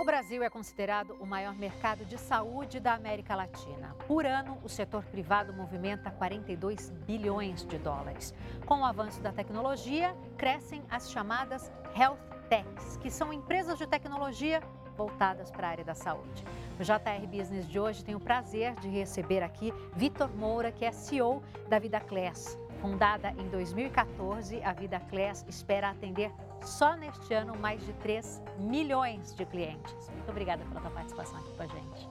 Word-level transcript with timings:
O 0.00 0.04
Brasil 0.04 0.42
é 0.42 0.50
considerado 0.50 1.16
o 1.20 1.26
maior 1.26 1.54
mercado 1.54 2.04
de 2.04 2.16
saúde 2.18 2.80
da 2.80 2.94
América 2.94 3.34
Latina. 3.34 3.94
Por 4.06 4.24
ano, 4.24 4.58
o 4.62 4.68
setor 4.68 5.04
privado 5.04 5.52
movimenta 5.52 6.10
42 6.10 6.90
bilhões 7.06 7.64
de 7.66 7.78
dólares. 7.78 8.34
Com 8.66 8.80
o 8.80 8.84
avanço 8.84 9.20
da 9.20 9.32
tecnologia, 9.32 10.16
crescem 10.36 10.82
as 10.90 11.10
chamadas 11.10 11.70
health 11.94 12.18
techs, 12.48 12.96
que 12.98 13.10
são 13.10 13.32
empresas 13.32 13.78
de 13.78 13.86
tecnologia 13.86 14.62
voltadas 14.96 15.50
para 15.50 15.68
a 15.68 15.70
área 15.70 15.84
da 15.84 15.94
saúde. 15.94 16.44
No 16.78 16.84
JR 16.84 17.26
Business 17.26 17.68
de 17.68 17.78
hoje, 17.78 18.04
tenho 18.04 18.18
o 18.18 18.20
prazer 18.20 18.74
de 18.76 18.88
receber 18.88 19.42
aqui 19.42 19.72
Vitor 19.94 20.30
Moura, 20.34 20.72
que 20.72 20.84
é 20.84 20.92
CEO 20.92 21.42
da 21.68 21.78
Vida 21.78 22.00
Class. 22.00 22.58
Fundada 22.80 23.30
em 23.38 23.48
2014, 23.48 24.62
a 24.62 24.72
Vida 24.72 25.00
Class 25.00 25.44
espera 25.48 25.90
atender 25.90 26.30
só 26.66 26.96
neste 26.96 27.32
ano 27.32 27.56
mais 27.58 27.84
de 27.84 27.92
3 27.94 28.42
milhões 28.58 29.34
de 29.34 29.46
clientes. 29.46 30.10
Muito 30.10 30.30
obrigada 30.30 30.64
pela 30.64 30.80
tua 30.80 30.90
participação 30.90 31.38
aqui 31.38 31.52
com 31.56 31.62
a 31.62 31.66
gente. 31.66 32.08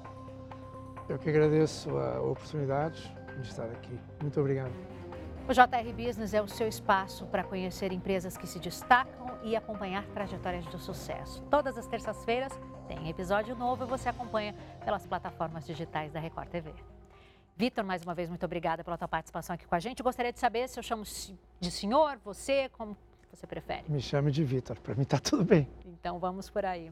Eu 1.07 1.19
que 1.19 1.29
agradeço 1.29 1.95
a 1.97 2.21
oportunidade 2.21 3.15
de 3.39 3.47
estar 3.47 3.65
aqui. 3.65 3.99
Muito 4.21 4.39
obrigado. 4.39 4.73
O 5.47 5.53
JR 5.53 5.93
Business 5.95 6.33
é 6.33 6.41
o 6.41 6.47
seu 6.47 6.67
espaço 6.67 7.27
para 7.27 7.43
conhecer 7.43 7.91
empresas 7.91 8.35
que 8.35 8.47
se 8.47 8.57
destacam 8.57 9.37
e 9.43 9.55
acompanhar 9.55 10.03
trajetórias 10.07 10.65
de 10.65 10.79
sucesso. 10.81 11.43
Todas 11.51 11.77
as 11.77 11.85
terças-feiras 11.85 12.51
tem 12.87 13.09
episódio 13.09 13.55
novo 13.55 13.83
e 13.83 13.87
você 13.87 14.09
acompanha 14.09 14.55
pelas 14.83 15.05
plataformas 15.05 15.65
digitais 15.65 16.11
da 16.11 16.19
Record 16.19 16.49
TV. 16.49 16.73
Vitor, 17.55 17.85
mais 17.85 18.01
uma 18.01 18.15
vez, 18.15 18.27
muito 18.27 18.43
obrigada 18.43 18.83
pela 18.83 18.97
tua 18.97 19.07
participação 19.07 19.53
aqui 19.53 19.67
com 19.67 19.75
a 19.75 19.79
gente. 19.79 20.01
gostaria 20.01 20.33
de 20.33 20.39
saber 20.39 20.67
se 20.67 20.79
eu 20.79 20.83
chamo 20.83 21.03
de 21.59 21.71
senhor, 21.71 22.17
você, 22.23 22.67
como 22.69 22.97
você 23.35 23.47
prefere. 23.47 23.83
Me 23.87 24.01
chame 24.01 24.31
de 24.31 24.43
Vitor, 24.43 24.79
para 24.79 24.95
mim 24.95 25.03
está 25.03 25.19
tudo 25.19 25.43
bem. 25.43 25.67
Então 25.85 26.19
vamos 26.19 26.49
por 26.49 26.65
aí. 26.65 26.91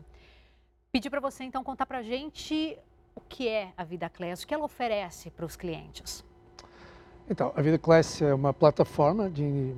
Pedir 0.91 1.09
para 1.09 1.19
você 1.19 1.43
então 1.43 1.63
contar 1.63 1.85
para 1.85 1.99
a 1.99 2.03
gente 2.03 2.77
o 3.15 3.21
que 3.21 3.47
é 3.47 3.73
a 3.77 3.83
Vida 3.83 4.09
Class, 4.09 4.43
o 4.43 4.47
que 4.47 4.53
ela 4.53 4.65
oferece 4.65 5.29
para 5.31 5.45
os 5.45 5.55
clientes. 5.55 6.23
Então, 7.29 7.53
a 7.55 7.61
Vida 7.61 7.79
Class 7.79 8.21
é 8.21 8.33
uma 8.33 8.53
plataforma 8.53 9.29
de, 9.29 9.73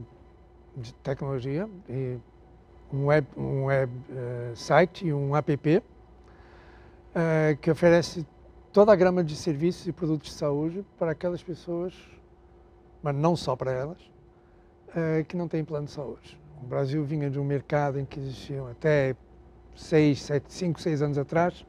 de 0.76 0.94
tecnologia, 0.96 1.70
e 1.88 2.18
um 2.92 3.06
web, 3.06 3.28
um 3.38 3.66
web 3.66 3.92
uh, 4.10 4.56
site 4.56 5.06
e 5.06 5.14
um 5.14 5.36
app 5.36 5.78
uh, 5.78 5.82
que 7.62 7.70
oferece 7.70 8.26
toda 8.74 8.92
a 8.92 8.96
grama 8.96 9.24
de 9.24 9.36
serviços 9.36 9.88
e 9.88 9.92
produtos 9.92 10.30
de 10.30 10.36
saúde 10.36 10.86
para 10.98 11.12
aquelas 11.12 11.44
pessoas, 11.44 11.94
mas 13.02 13.16
não 13.16 13.36
só 13.36 13.56
para 13.56 13.72
elas, 13.72 14.02
uh, 14.90 15.24
que 15.28 15.38
não 15.38 15.48
têm 15.48 15.64
plano 15.64 15.86
de 15.86 15.92
saúde. 15.92 16.40
O 16.62 16.66
Brasil 16.66 17.04
vinha 17.04 17.30
de 17.30 17.40
um 17.40 17.44
mercado 17.44 18.00
em 18.00 18.06
que 18.06 18.20
existiam 18.20 18.68
até 18.68 19.16
6, 19.76 20.22
7, 20.22 20.54
5, 20.54 20.82
6 20.82 21.02
anos 21.02 21.18
atrás, 21.18 21.66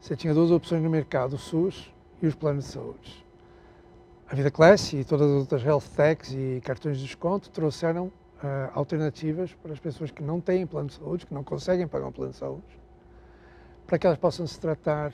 você 0.00 0.16
tinha 0.16 0.32
duas 0.32 0.50
opções 0.50 0.82
no 0.82 0.90
mercado, 0.90 1.34
o 1.34 1.38
SUS 1.38 1.92
e 2.22 2.26
os 2.26 2.34
planos 2.34 2.64
de 2.64 2.70
saúde. 2.72 3.26
A 4.30 4.34
Vida 4.34 4.50
Class 4.50 4.92
e 4.92 5.04
todas 5.04 5.30
as 5.30 5.38
outras 5.40 5.62
health 5.62 5.88
techs 5.96 6.32
e 6.32 6.60
cartões 6.64 6.98
de 6.98 7.04
desconto 7.04 7.50
trouxeram 7.50 8.06
uh, 8.06 8.12
alternativas 8.74 9.54
para 9.54 9.72
as 9.72 9.80
pessoas 9.80 10.10
que 10.10 10.22
não 10.22 10.40
têm 10.40 10.66
plano 10.66 10.88
de 10.88 10.94
saúde, 10.94 11.26
que 11.26 11.34
não 11.34 11.42
conseguem 11.42 11.86
pagar 11.86 12.06
um 12.06 12.12
plano 12.12 12.32
de 12.32 12.36
saúde, 12.36 12.80
para 13.86 13.98
que 13.98 14.06
elas 14.06 14.18
possam 14.18 14.46
se 14.46 14.58
tratar 14.60 15.12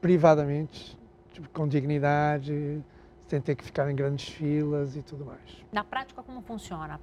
privadamente, 0.00 0.98
tipo, 1.32 1.48
com 1.50 1.66
dignidade, 1.66 2.82
sem 3.26 3.40
ter 3.40 3.54
que 3.54 3.64
ficar 3.64 3.90
em 3.90 3.96
grandes 3.96 4.28
filas 4.28 4.96
e 4.96 5.02
tudo 5.02 5.24
mais. 5.24 5.64
Na 5.72 5.82
prática, 5.82 6.22
como 6.22 6.42
funciona? 6.42 7.00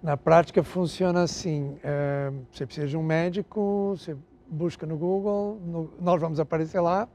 Na 0.00 0.16
prática, 0.16 0.62
funciona 0.62 1.22
assim: 1.22 1.76
uh, 1.78 2.46
você 2.52 2.64
precisa 2.64 2.86
de 2.86 2.96
um 2.96 3.02
médico, 3.02 3.96
você 3.96 4.16
busca 4.46 4.86
no 4.86 4.96
Google, 4.96 5.60
no, 5.64 5.90
nós 6.00 6.20
vamos 6.20 6.38
aparecer 6.38 6.80
lá, 6.80 7.08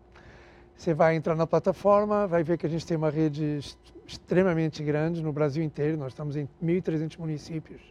você 0.76 0.94
vai 0.94 1.16
entrar 1.16 1.34
na 1.36 1.48
plataforma, 1.48 2.28
vai 2.28 2.44
ver 2.44 2.58
que 2.58 2.66
a 2.66 2.70
gente 2.70 2.86
tem 2.86 2.98
uma 2.98 3.10
rede 3.10 3.60
extremamente 4.06 4.84
grande 4.84 5.24
no 5.24 5.32
Brasil 5.32 5.64
inteiro, 5.64 5.98
nós 5.98 6.12
estamos 6.12 6.36
em 6.36 6.48
1.300 6.62 7.18
municípios 7.18 7.82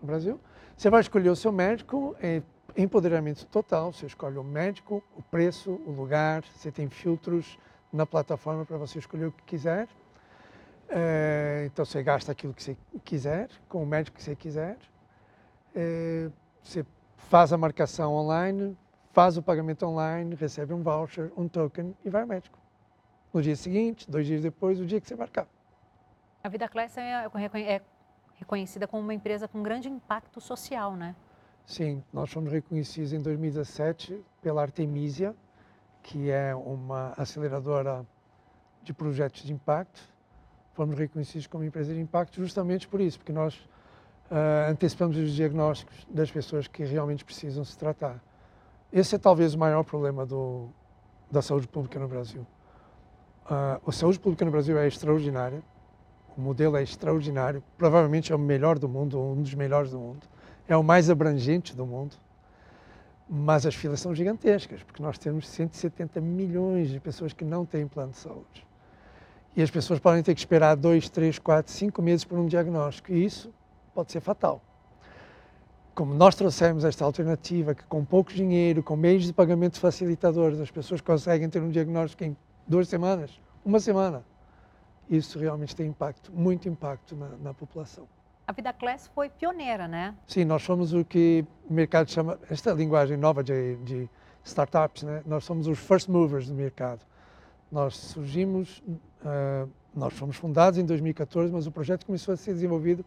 no 0.00 0.06
Brasil. 0.06 0.40
Você 0.76 0.88
vai 0.88 1.00
escolher 1.00 1.30
o 1.30 1.36
seu 1.36 1.50
médico, 1.50 2.14
é 2.22 2.40
empoderamento 2.76 3.44
total, 3.46 3.92
você 3.92 4.06
escolhe 4.06 4.38
o 4.38 4.44
médico, 4.44 5.02
o 5.16 5.22
preço, 5.22 5.72
o 5.84 5.90
lugar, 5.90 6.44
você 6.54 6.70
tem 6.70 6.88
filtros 6.88 7.58
na 7.92 8.06
plataforma 8.06 8.64
para 8.64 8.78
você 8.78 9.00
escolher 9.00 9.26
o 9.26 9.32
que 9.32 9.42
quiser. 9.42 9.88
É, 10.90 11.64
então 11.66 11.84
você 11.84 12.02
gasta 12.02 12.32
aquilo 12.32 12.52
que 12.52 12.62
você 12.62 12.76
quiser, 13.04 13.48
com 13.68 13.82
o 13.82 13.86
médico 13.86 14.16
que 14.16 14.22
você 14.22 14.34
quiser. 14.34 14.76
É, 15.74 16.28
você 16.62 16.84
faz 17.16 17.52
a 17.52 17.56
marcação 17.56 18.12
online, 18.12 18.76
faz 19.12 19.36
o 19.36 19.42
pagamento 19.42 19.86
online, 19.86 20.34
recebe 20.34 20.74
um 20.74 20.82
voucher, 20.82 21.32
um 21.36 21.46
token 21.46 21.96
e 22.04 22.10
vai 22.10 22.22
ao 22.22 22.28
médico. 22.28 22.58
No 23.32 23.40
dia 23.40 23.54
seguinte, 23.54 24.10
dois 24.10 24.26
dias 24.26 24.42
depois, 24.42 24.80
o 24.80 24.84
dia 24.84 25.00
que 25.00 25.06
você 25.06 25.14
marcar. 25.14 25.46
A 26.42 26.48
Vida 26.48 26.68
Class 26.68 26.96
é, 26.96 27.26
é 27.54 27.82
reconhecida 28.34 28.88
como 28.88 29.02
uma 29.02 29.14
empresa 29.14 29.46
com 29.46 29.62
grande 29.62 29.88
impacto 29.88 30.40
social, 30.40 30.96
né? 30.96 31.14
Sim, 31.64 32.02
nós 32.12 32.32
fomos 32.32 32.50
reconhecidos 32.50 33.12
em 33.12 33.20
2017 33.20 34.20
pela 34.42 34.62
Artemisia, 34.62 35.36
que 36.02 36.30
é 36.30 36.52
uma 36.54 37.12
aceleradora 37.16 38.04
de 38.82 38.92
projetos 38.92 39.42
de 39.42 39.52
impacto. 39.52 40.02
Fomos 40.80 40.96
reconhecidos 40.96 41.46
como 41.46 41.62
empresa 41.62 41.92
de 41.92 42.00
impacto 42.00 42.40
justamente 42.40 42.88
por 42.88 43.02
isso, 43.02 43.18
porque 43.18 43.34
nós 43.34 43.54
uh, 44.30 44.70
antecipamos 44.70 45.14
os 45.14 45.30
diagnósticos 45.34 46.06
das 46.08 46.30
pessoas 46.30 46.66
que 46.66 46.82
realmente 46.84 47.22
precisam 47.22 47.62
se 47.66 47.76
tratar. 47.76 48.18
Esse 48.90 49.14
é 49.14 49.18
talvez 49.18 49.52
o 49.52 49.58
maior 49.58 49.84
problema 49.84 50.24
do, 50.24 50.70
da 51.30 51.42
saúde 51.42 51.68
pública 51.68 52.00
no 52.00 52.08
Brasil. 52.08 52.46
Uh, 53.44 53.90
a 53.90 53.92
saúde 53.92 54.18
pública 54.18 54.42
no 54.42 54.50
Brasil 54.50 54.78
é 54.78 54.88
extraordinária, 54.88 55.62
o 56.34 56.40
modelo 56.40 56.78
é 56.78 56.82
extraordinário, 56.82 57.62
provavelmente 57.76 58.32
é 58.32 58.34
o 58.34 58.38
melhor 58.38 58.78
do 58.78 58.88
mundo, 58.88 59.20
um 59.20 59.42
dos 59.42 59.52
melhores 59.52 59.90
do 59.90 59.98
mundo, 59.98 60.26
é 60.66 60.74
o 60.74 60.82
mais 60.82 61.10
abrangente 61.10 61.76
do 61.76 61.84
mundo, 61.84 62.16
mas 63.28 63.66
as 63.66 63.74
filas 63.74 64.00
são 64.00 64.14
gigantescas, 64.14 64.82
porque 64.82 65.02
nós 65.02 65.18
temos 65.18 65.46
170 65.46 66.22
milhões 66.22 66.88
de 66.88 66.98
pessoas 66.98 67.34
que 67.34 67.44
não 67.44 67.66
têm 67.66 67.86
plano 67.86 68.12
de 68.12 68.16
saúde. 68.16 68.69
E 69.56 69.62
as 69.62 69.70
pessoas 69.70 69.98
podem 69.98 70.22
ter 70.22 70.34
que 70.34 70.40
esperar 70.40 70.76
dois, 70.76 71.08
três, 71.08 71.38
quatro, 71.38 71.72
cinco 71.72 72.00
meses 72.00 72.24
por 72.24 72.38
um 72.38 72.46
diagnóstico, 72.46 73.12
e 73.12 73.24
isso 73.24 73.52
pode 73.94 74.12
ser 74.12 74.20
fatal 74.20 74.62
como 76.00 76.14
nós 76.14 76.34
trouxemos 76.34 76.82
esta 76.82 77.04
alternativa, 77.04 77.74
que 77.74 77.84
com 77.84 78.02
pouco 78.02 78.32
dinheiro, 78.32 78.82
com 78.82 78.96
meios 78.96 79.24
de 79.24 79.34
pagamento 79.34 79.78
facilitadores, 79.78 80.58
as 80.58 80.70
pessoas 80.70 81.02
conseguem 81.02 81.46
ter 81.50 81.60
um 81.60 81.68
diagnóstico 81.68 82.24
em 82.24 82.34
duas 82.66 82.88
semanas, 82.88 83.38
uma 83.62 83.78
semana, 83.78 84.24
isso 85.10 85.38
realmente 85.38 85.76
tem 85.76 85.88
impacto, 85.88 86.32
muito 86.32 86.66
impacto 86.66 87.14
na, 87.14 87.28
na 87.42 87.52
população. 87.52 88.08
A 88.46 88.52
Vida 88.52 88.72
Class 88.72 89.10
foi 89.14 89.28
pioneira, 89.28 89.86
né? 89.86 90.14
Sim, 90.26 90.46
nós 90.46 90.62
somos 90.62 90.94
o 90.94 91.04
que 91.04 91.44
o 91.68 91.74
mercado 91.74 92.10
chama, 92.10 92.38
esta 92.48 92.72
linguagem 92.72 93.18
nova 93.18 93.44
de, 93.44 93.76
de 93.84 94.08
startups, 94.42 95.02
né? 95.02 95.22
nós 95.26 95.44
somos 95.44 95.66
os 95.66 95.78
first 95.78 96.08
movers 96.08 96.48
do 96.48 96.54
mercado. 96.54 97.00
Nós 97.70 97.94
surgimos, 97.94 98.82
uh, 99.24 99.68
nós 99.94 100.12
fomos 100.14 100.36
fundados 100.36 100.78
em 100.78 100.84
2014, 100.84 101.52
mas 101.52 101.66
o 101.66 101.72
projeto 101.72 102.06
começou 102.06 102.34
a 102.34 102.36
ser 102.36 102.54
desenvolvido 102.54 103.04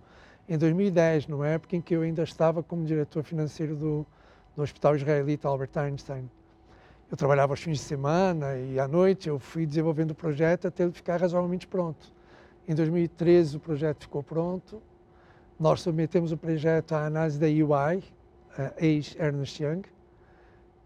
em 0.48 0.58
2010, 0.58 1.28
numa 1.28 1.48
época 1.48 1.76
em 1.76 1.82
que 1.82 1.96
eu 1.96 2.02
ainda 2.02 2.24
estava 2.24 2.62
como 2.62 2.86
diretor 2.86 3.24
financeiro 3.24 3.76
do, 3.76 4.06
do 4.56 4.62
Hospital 4.62 4.96
Israelita 4.96 5.48
Albert 5.48 5.72
Einstein. 5.76 6.30
Eu 7.10 7.16
trabalhava 7.16 7.54
aos 7.54 7.62
fins 7.62 7.78
de 7.78 7.84
semana 7.84 8.58
e 8.58 8.80
à 8.80 8.88
noite 8.88 9.30
eu 9.30 9.40
fui 9.40 9.66
desenvolvendo 9.66 10.12
o 10.12 10.16
projeto 10.16 10.68
até 10.68 10.84
ele 10.84 10.92
ficar 10.92 11.22
razoavelmente 11.22 11.68
pronto. 11.68 12.12
Em 12.68 12.74
2013 12.74 13.58
o 13.58 13.60
projeto 13.60 14.02
ficou 14.02 14.24
pronto, 14.24 14.82
nós 15.60 15.82
submetemos 15.82 16.32
o 16.32 16.38
projeto 16.38 16.94
à 16.94 17.06
análise 17.06 17.40
da 17.40 17.48
UI, 17.48 18.04
a 18.58 18.74
ex-Ernest 18.84 19.64
Young, 19.64 19.84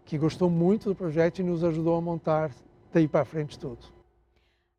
que 0.04 0.18
gostou 0.18 0.48
muito 0.48 0.88
do 0.88 0.94
projeto 0.94 1.40
e 1.40 1.42
nos 1.42 1.64
ajudou 1.64 1.96
a 1.96 2.00
montar 2.00 2.50
daí 2.92 3.08
para 3.08 3.24
frente 3.24 3.58
tudo. 3.58 3.97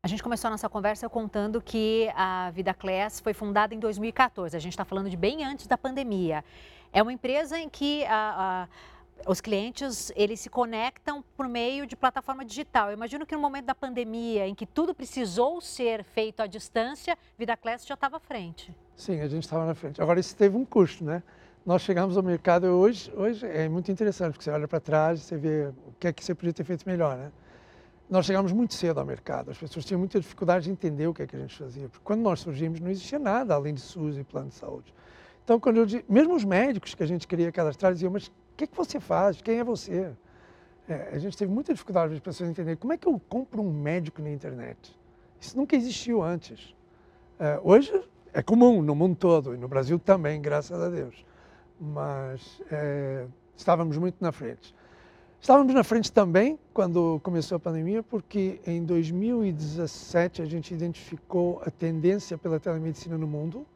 A 0.02 0.08
gente 0.08 0.22
começou 0.22 0.48
a 0.48 0.50
nossa 0.52 0.66
conversa 0.66 1.10
contando 1.10 1.60
que 1.60 2.10
a 2.16 2.50
Vida 2.52 2.72
Class 2.72 3.20
foi 3.20 3.34
fundada 3.34 3.74
em 3.74 3.78
2014. 3.78 4.56
A 4.56 4.58
gente 4.58 4.72
está 4.72 4.82
falando 4.82 5.10
de 5.10 5.16
bem 5.16 5.44
antes 5.44 5.66
da 5.66 5.76
pandemia. 5.76 6.42
É 6.90 7.02
uma 7.02 7.12
empresa 7.12 7.58
em 7.58 7.68
que 7.68 8.02
a, 8.06 8.66
a, 9.26 9.30
os 9.30 9.42
clientes 9.42 10.10
eles 10.16 10.40
se 10.40 10.48
conectam 10.48 11.22
por 11.36 11.46
meio 11.46 11.86
de 11.86 11.96
plataforma 11.96 12.46
digital. 12.46 12.88
Eu 12.88 12.94
imagino 12.94 13.26
que 13.26 13.34
no 13.34 13.42
momento 13.42 13.66
da 13.66 13.74
pandemia, 13.74 14.48
em 14.48 14.54
que 14.54 14.64
tudo 14.64 14.94
precisou 14.94 15.60
ser 15.60 16.02
feito 16.02 16.40
à 16.40 16.46
distância, 16.46 17.14
Vida 17.38 17.54
Class 17.54 17.86
já 17.86 17.92
estava 17.92 18.16
à 18.16 18.20
frente. 18.20 18.74
Sim, 18.96 19.20
a 19.20 19.28
gente 19.28 19.42
estava 19.42 19.66
na 19.66 19.74
frente. 19.74 20.00
Agora 20.00 20.18
isso 20.18 20.34
teve 20.34 20.56
um 20.56 20.64
custo, 20.64 21.04
né? 21.04 21.22
Nós 21.66 21.82
chegamos 21.82 22.16
ao 22.16 22.22
mercado 22.22 22.64
hoje, 22.68 23.12
hoje 23.14 23.46
é 23.46 23.68
muito 23.68 23.92
interessante, 23.92 24.32
porque 24.32 24.44
você 24.44 24.50
olha 24.50 24.66
para 24.66 24.80
trás 24.80 25.20
você 25.20 25.36
vê 25.36 25.66
o 25.86 25.92
que 26.00 26.08
é 26.08 26.12
que 26.12 26.24
você 26.24 26.34
podia 26.34 26.54
ter 26.54 26.64
feito 26.64 26.88
melhor, 26.88 27.18
né? 27.18 27.30
Nós 28.10 28.26
chegamos 28.26 28.50
muito 28.50 28.74
cedo 28.74 28.98
ao 28.98 29.06
mercado. 29.06 29.52
As 29.52 29.56
pessoas 29.56 29.84
tinham 29.84 30.00
muita 30.00 30.18
dificuldade 30.18 30.64
de 30.64 30.70
entender 30.72 31.06
o 31.06 31.14
que 31.14 31.22
é 31.22 31.26
que 31.26 31.36
a 31.36 31.38
gente 31.38 31.56
fazia. 31.56 31.88
Porque 31.88 32.04
quando 32.04 32.20
nós 32.20 32.40
surgimos 32.40 32.80
não 32.80 32.90
existia 32.90 33.20
nada 33.20 33.54
além 33.54 33.72
de 33.72 33.80
SUS 33.80 34.18
e 34.18 34.24
plano 34.24 34.48
de 34.48 34.56
saúde. 34.56 34.92
Então 35.44 35.60
quando 35.60 35.76
eu 35.76 35.86
mesmo 36.08 36.34
os 36.34 36.44
médicos 36.44 36.92
que 36.92 37.02
a 37.04 37.06
gente 37.06 37.28
queria 37.28 37.52
cadastrar 37.52 37.92
diziam, 37.92 38.10
mas 38.10 38.26
o 38.26 38.32
que, 38.56 38.66
que 38.66 38.76
você 38.76 38.98
faz? 38.98 39.40
Quem 39.40 39.60
é 39.60 39.64
você? 39.64 40.12
É, 40.88 41.10
a 41.12 41.18
gente 41.18 41.36
teve 41.36 41.52
muita 41.52 41.72
dificuldade 41.72 42.12
as 42.12 42.20
pessoas 42.20 42.50
entenderem 42.50 42.76
como 42.76 42.92
é 42.92 42.96
que 42.96 43.06
eu 43.06 43.20
compro 43.28 43.62
um 43.62 43.72
médico 43.72 44.20
na 44.20 44.30
internet. 44.30 44.98
Isso 45.40 45.56
nunca 45.56 45.76
existiu 45.76 46.20
antes. 46.20 46.74
É, 47.38 47.60
hoje 47.62 47.92
é 48.32 48.42
comum 48.42 48.82
no 48.82 48.94
mundo 48.94 49.14
todo 49.14 49.54
e 49.54 49.56
no 49.56 49.68
Brasil 49.68 50.00
também, 50.00 50.42
graças 50.42 50.80
a 50.82 50.88
Deus. 50.88 51.24
Mas 51.80 52.60
é, 52.72 53.24
estávamos 53.56 53.96
muito 53.96 54.16
na 54.20 54.32
frente. 54.32 54.74
Estávamos 55.40 55.72
na 55.72 55.82
frente 55.82 56.12
também 56.12 56.58
quando 56.74 57.18
começou 57.22 57.56
a 57.56 57.58
pandemia, 57.58 58.02
porque 58.02 58.60
em 58.66 58.84
2017 58.84 60.42
a 60.42 60.44
gente 60.44 60.74
identificou 60.74 61.62
a 61.64 61.70
tendência 61.70 62.36
pela 62.36 62.60
telemedicina 62.60 63.16
no 63.16 63.26
mundo. 63.26 63.66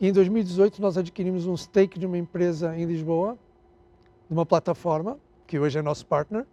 E 0.00 0.08
em 0.08 0.12
2018 0.12 0.80
nós 0.80 0.96
adquirimos 0.96 1.46
um 1.46 1.54
stake 1.54 1.98
de 1.98 2.06
uma 2.06 2.16
empresa 2.16 2.74
em 2.74 2.86
Lisboa, 2.86 3.36
de 4.26 4.32
uma 4.32 4.46
plataforma, 4.46 5.18
que 5.46 5.58
hoje 5.58 5.78
é 5.78 5.82
nosso 5.82 6.06
partner. 6.06 6.46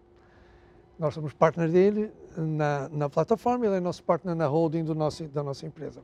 Nós 0.99 1.13
somos 1.13 1.31
partner 1.31 1.71
dele 1.71 2.11
na, 2.35 2.89
na 2.89 3.09
plataforma, 3.09 3.65
ele 3.65 3.75
é 3.75 3.79
nosso 3.79 4.03
partner 4.03 4.35
na 4.35 4.45
holding 4.45 4.83
nosso, 4.83 5.23
da 5.29 5.41
nossa 5.41 5.65
empresa. 5.65 6.01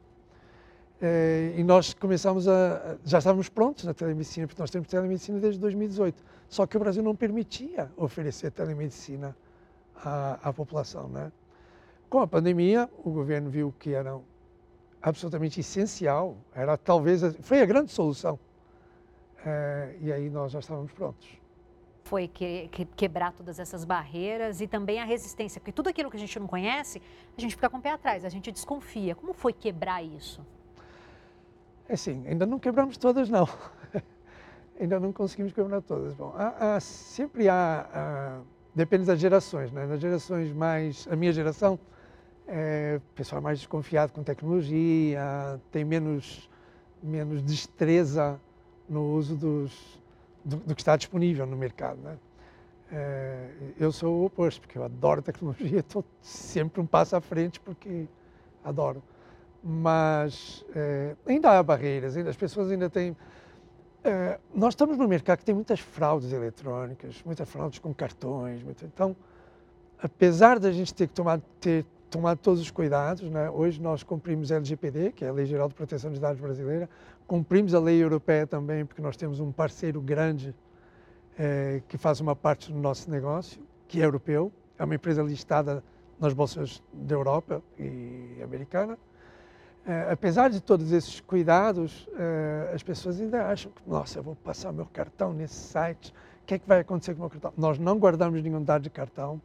É, 1.05 1.53
e 1.57 1.63
nós 1.65 1.93
começamos 1.93 2.47
a. 2.47 2.95
Já 3.03 3.17
estávamos 3.17 3.49
prontos 3.49 3.83
na 3.83 3.93
telemedicina, 3.93 4.47
porque 4.47 4.61
nós 4.61 4.71
temos 4.71 4.87
telemedicina 4.87 5.37
desde 5.37 5.59
2018. 5.59 6.23
Só 6.47 6.65
que 6.65 6.77
o 6.77 6.79
Brasil 6.79 7.03
não 7.03 7.13
permitia 7.13 7.91
oferecer 7.97 8.51
telemedicina 8.51 9.35
à, 9.97 10.39
à 10.41 10.53
população. 10.53 11.09
Né? 11.09 11.29
Com 12.09 12.21
a 12.21 12.27
pandemia, 12.27 12.89
o 13.03 13.11
governo 13.11 13.49
viu 13.49 13.75
que 13.77 13.93
era 13.93 14.17
absolutamente 15.01 15.59
essencial, 15.59 16.37
era 16.55 16.77
talvez. 16.77 17.21
Foi 17.41 17.61
a 17.61 17.65
grande 17.65 17.91
solução. 17.91 18.39
É, 19.45 19.97
e 19.99 20.09
aí 20.09 20.29
nós 20.29 20.53
já 20.53 20.59
estávamos 20.59 20.93
prontos 20.93 21.43
foi 22.05 22.27
que, 22.27 22.67
que, 22.67 22.85
quebrar 22.85 23.31
todas 23.31 23.59
essas 23.59 23.85
barreiras 23.85 24.59
e 24.59 24.67
também 24.67 24.99
a 24.99 25.05
resistência, 25.05 25.59
porque 25.59 25.71
tudo 25.71 25.87
aquilo 25.87 26.11
que 26.11 26.17
a 26.17 26.19
gente 26.19 26.37
não 26.37 26.45
conhece, 26.45 27.01
a 27.35 27.41
gente 27.41 27.55
fica 27.55 27.69
com 27.69 27.77
o 27.77 27.81
pé 27.81 27.91
atrás, 27.91 28.25
a 28.25 28.29
gente 28.29 28.51
desconfia. 28.51 29.15
Como 29.15 29.33
foi 29.33 29.53
quebrar 29.53 30.03
isso? 30.03 30.45
É 31.87 31.95
sim, 31.95 32.23
ainda 32.27 32.45
não 32.45 32.59
quebramos 32.59 32.97
todas, 32.97 33.29
não. 33.29 33.47
ainda 34.79 34.99
não 34.99 35.11
conseguimos 35.11 35.51
quebrar 35.51 35.81
todas. 35.81 36.13
Bom, 36.13 36.33
há, 36.35 36.75
há, 36.75 36.79
sempre 36.79 37.49
há, 37.49 37.87
há, 37.93 38.41
depende 38.73 39.05
das 39.05 39.19
gerações, 39.19 39.71
né? 39.71 39.85
Nas 39.85 39.99
gerações 39.99 40.51
mais, 40.53 41.07
a 41.11 41.15
minha 41.15 41.33
geração, 41.33 41.77
é, 42.47 42.99
o 42.99 43.15
pessoal 43.15 43.39
é 43.39 43.43
mais 43.43 43.59
desconfiado 43.59 44.13
com 44.13 44.23
tecnologia, 44.23 45.59
tem 45.71 45.83
menos, 45.83 46.49
menos 47.01 47.41
destreza 47.41 48.39
no 48.87 49.13
uso 49.13 49.35
dos, 49.35 50.01
do, 50.43 50.57
do 50.57 50.75
que 50.75 50.81
está 50.81 50.95
disponível 50.95 51.45
no 51.45 51.57
mercado, 51.57 51.99
né? 52.01 52.17
É, 52.91 53.49
eu 53.79 53.91
sou 53.91 54.21
o 54.21 54.25
oposto, 54.25 54.61
porque 54.61 54.77
eu 54.77 54.83
adoro 54.83 55.21
tecnologia, 55.21 55.79
estou 55.81 56.05
sempre 56.21 56.79
um 56.79 56.85
passo 56.85 57.15
à 57.15 57.21
frente 57.21 57.59
porque 57.59 58.07
adoro 58.63 59.01
mas 59.63 60.65
é, 60.75 61.15
ainda 61.25 61.57
há 61.57 61.63
barreiras, 61.63 62.17
ainda, 62.17 62.29
as 62.29 62.35
pessoas 62.35 62.69
ainda 62.69 62.89
têm. 62.89 63.15
É, 64.03 64.37
nós 64.53 64.73
estamos 64.73 64.97
num 64.97 65.07
mercado 65.07 65.39
que 65.39 65.45
tem 65.45 65.55
muitas 65.55 65.79
fraudes 65.79 66.33
eletrônicas, 66.33 67.21
muitas 67.25 67.47
fraudes 67.47 67.79
com 67.79 67.93
cartões. 67.93 68.61
Muito, 68.61 68.83
então, 68.83 69.15
apesar 69.97 70.59
da 70.59 70.71
gente 70.71 70.93
ter 70.93 71.07
que 71.07 71.13
tomar, 71.13 71.39
ter 71.61 71.85
tomado 72.09 72.39
todos 72.39 72.59
os 72.59 72.69
cuidados, 72.69 73.29
né, 73.29 73.49
hoje 73.49 73.81
nós 73.81 74.03
cumprimos 74.03 74.51
a 74.51 74.57
LGPD, 74.57 75.13
que 75.13 75.23
é 75.23 75.29
a 75.29 75.31
Lei 75.31 75.45
Geral 75.45 75.69
de 75.69 75.75
Proteção 75.75 76.11
de 76.11 76.19
Dados 76.19 76.41
Brasileira, 76.41 76.89
cumprimos 77.25 77.73
a 77.73 77.79
lei 77.79 78.03
europeia 78.03 78.45
também, 78.45 78.85
porque 78.85 79.01
nós 79.01 79.15
temos 79.15 79.39
um 79.39 79.51
parceiro 79.51 80.01
grande 80.01 80.53
é, 81.39 81.81
que 81.87 81.97
faz 81.97 82.19
uma 82.19 82.35
parte 82.35 82.71
do 82.71 82.77
nosso 82.77 83.09
negócio, 83.09 83.61
que 83.87 84.01
é 84.01 84.05
europeu, 84.05 84.51
é 84.77 84.83
uma 84.83 84.95
empresa 84.95 85.23
listada 85.23 85.81
nas 86.19 86.33
bolsas 86.33 86.83
da 86.91 87.15
Europa 87.15 87.63
e 87.79 88.41
americana. 88.43 88.97
É, 89.85 90.11
apesar 90.11 90.49
de 90.49 90.61
todos 90.61 90.93
esses 90.93 91.19
cuidados, 91.19 92.07
é, 92.17 92.71
as 92.73 92.81
pessoas 92.81 93.19
ainda 93.19 93.47
acham 93.47 93.69
que, 93.69 93.81
nossa, 93.85 94.19
eu 94.19 94.23
vou 94.23 94.33
passar 94.33 94.69
o 94.69 94.73
meu 94.73 94.85
cartão 94.85 95.33
nesse 95.33 95.55
site, 95.55 96.13
o 96.41 96.45
que 96.45 96.53
é 96.53 96.59
que 96.59 96.67
vai 96.67 96.79
acontecer 96.79 97.13
com 97.13 97.19
o 97.19 97.21
meu 97.23 97.29
cartão? 97.29 97.53
Nós 97.57 97.77
não 97.77 97.99
guardamos 97.99 98.41
nenhum 98.41 98.63
dado 98.63 98.83
de 98.83 98.89
cartão, 98.89 99.41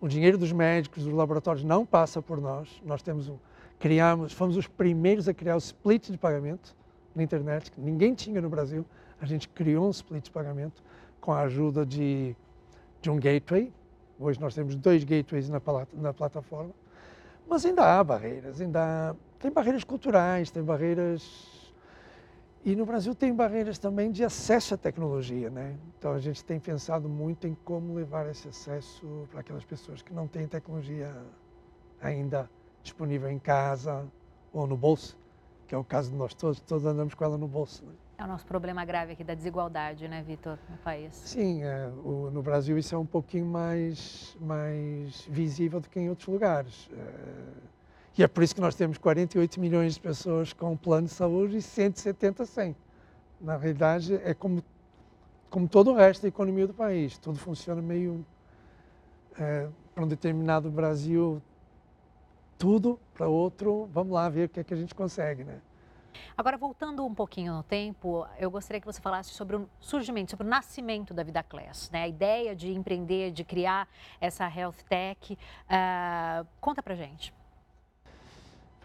o 0.00 0.08
dinheiro 0.08 0.36
dos 0.36 0.50
médicos, 0.50 1.04
dos 1.04 1.12
laboratórios 1.12 1.64
não 1.64 1.86
passa 1.86 2.20
por 2.20 2.40
nós, 2.40 2.68
nós 2.84 3.00
temos 3.00 3.28
um, 3.28 3.36
criamos, 3.78 4.32
fomos 4.32 4.56
os 4.56 4.66
primeiros 4.66 5.28
a 5.28 5.34
criar 5.34 5.54
o 5.54 5.58
split 5.58 6.10
de 6.10 6.18
pagamento 6.18 6.74
na 7.14 7.22
internet, 7.22 7.70
que 7.70 7.80
ninguém 7.80 8.12
tinha 8.12 8.40
no 8.40 8.48
Brasil, 8.48 8.84
a 9.20 9.24
gente 9.24 9.48
criou 9.48 9.86
um 9.86 9.90
split 9.90 10.24
de 10.24 10.30
pagamento 10.32 10.82
com 11.20 11.32
a 11.32 11.42
ajuda 11.42 11.86
de, 11.86 12.34
de 13.00 13.08
um 13.08 13.20
gateway, 13.20 13.72
hoje 14.18 14.40
nós 14.40 14.52
temos 14.52 14.74
dois 14.74 15.04
gateways 15.04 15.48
na, 15.48 15.62
na 15.92 16.12
plataforma, 16.12 16.72
mas 17.48 17.64
ainda 17.64 17.84
há 17.84 18.02
barreiras, 18.02 18.60
ainda 18.60 18.80
há 19.12 19.14
tem 19.38 19.50
barreiras 19.50 19.84
culturais, 19.84 20.50
tem 20.50 20.62
barreiras. 20.62 21.72
E 22.64 22.74
no 22.74 22.84
Brasil 22.84 23.14
tem 23.14 23.34
barreiras 23.34 23.78
também 23.78 24.10
de 24.10 24.24
acesso 24.24 24.74
à 24.74 24.76
tecnologia, 24.76 25.50
né? 25.50 25.76
Então 25.98 26.12
a 26.12 26.18
gente 26.18 26.44
tem 26.44 26.58
pensado 26.58 27.08
muito 27.08 27.46
em 27.46 27.54
como 27.64 27.94
levar 27.94 28.28
esse 28.28 28.48
acesso 28.48 29.28
para 29.30 29.40
aquelas 29.40 29.64
pessoas 29.64 30.02
que 30.02 30.12
não 30.12 30.26
têm 30.26 30.48
tecnologia 30.48 31.14
ainda 32.00 32.50
disponível 32.82 33.30
em 33.30 33.38
casa 33.38 34.06
ou 34.52 34.66
no 34.66 34.76
bolso, 34.76 35.16
que 35.66 35.74
é 35.74 35.78
o 35.78 35.84
caso 35.84 36.10
de 36.10 36.16
nós 36.16 36.34
todos, 36.34 36.60
todos 36.60 36.84
andamos 36.84 37.14
com 37.14 37.24
ela 37.24 37.38
no 37.38 37.46
bolso. 37.46 37.84
Né? 37.84 37.92
É 38.18 38.24
o 38.24 38.26
nosso 38.26 38.46
problema 38.46 38.84
grave 38.84 39.12
aqui 39.12 39.22
da 39.22 39.34
desigualdade, 39.34 40.08
né, 40.08 40.22
Vitor, 40.22 40.58
no 40.70 40.78
país? 40.78 41.14
Sim, 41.14 41.62
é, 41.62 41.88
o, 42.02 42.30
no 42.30 42.42
Brasil 42.42 42.78
isso 42.78 42.94
é 42.94 42.98
um 42.98 43.06
pouquinho 43.06 43.46
mais, 43.46 44.36
mais 44.40 45.26
visível 45.28 45.80
do 45.80 45.88
que 45.88 46.00
em 46.00 46.08
outros 46.08 46.26
lugares. 46.26 46.88
É, 46.92 47.75
e 48.18 48.22
é 48.22 48.28
por 48.28 48.42
isso 48.42 48.54
que 48.54 48.60
nós 48.60 48.74
temos 48.74 48.98
48 48.98 49.60
milhões 49.60 49.94
de 49.94 50.00
pessoas 50.00 50.52
com 50.52 50.76
plano 50.76 51.06
de 51.06 51.12
saúde 51.12 51.58
e 51.58 51.62
170 51.62 52.46
sem. 52.46 52.74
Na 53.40 53.56
realidade, 53.56 54.14
é 54.24 54.32
como, 54.32 54.62
como 55.50 55.68
todo 55.68 55.92
o 55.92 55.94
resto 55.94 56.22
da 56.22 56.28
economia 56.28 56.66
do 56.66 56.72
país. 56.72 57.18
Tudo 57.18 57.38
funciona 57.38 57.82
meio 57.82 58.24
é, 59.38 59.68
para 59.94 60.04
um 60.04 60.08
determinado 60.08 60.70
Brasil, 60.70 61.42
tudo, 62.58 62.98
para 63.12 63.28
outro, 63.28 63.88
vamos 63.92 64.12
lá 64.12 64.28
ver 64.28 64.46
o 64.46 64.48
que 64.48 64.60
é 64.60 64.64
que 64.64 64.72
a 64.72 64.76
gente 64.76 64.94
consegue, 64.94 65.44
né? 65.44 65.60
Agora, 66.34 66.56
voltando 66.56 67.04
um 67.04 67.14
pouquinho 67.14 67.52
no 67.54 67.62
tempo, 67.62 68.26
eu 68.38 68.50
gostaria 68.50 68.80
que 68.80 68.86
você 68.86 69.00
falasse 69.00 69.30
sobre 69.30 69.56
o 69.56 69.68
surgimento, 69.78 70.30
sobre 70.30 70.46
o 70.46 70.50
nascimento 70.50 71.12
da 71.12 71.22
Vida 71.22 71.42
Class, 71.42 71.90
né? 71.90 72.02
A 72.02 72.08
ideia 72.08 72.56
de 72.56 72.72
empreender, 72.72 73.30
de 73.30 73.44
criar 73.44 73.86
essa 74.20 74.48
health 74.48 74.76
tech. 74.88 75.34
Uh, 75.34 76.46
conta 76.60 76.82
pra 76.82 76.94
gente. 76.94 77.32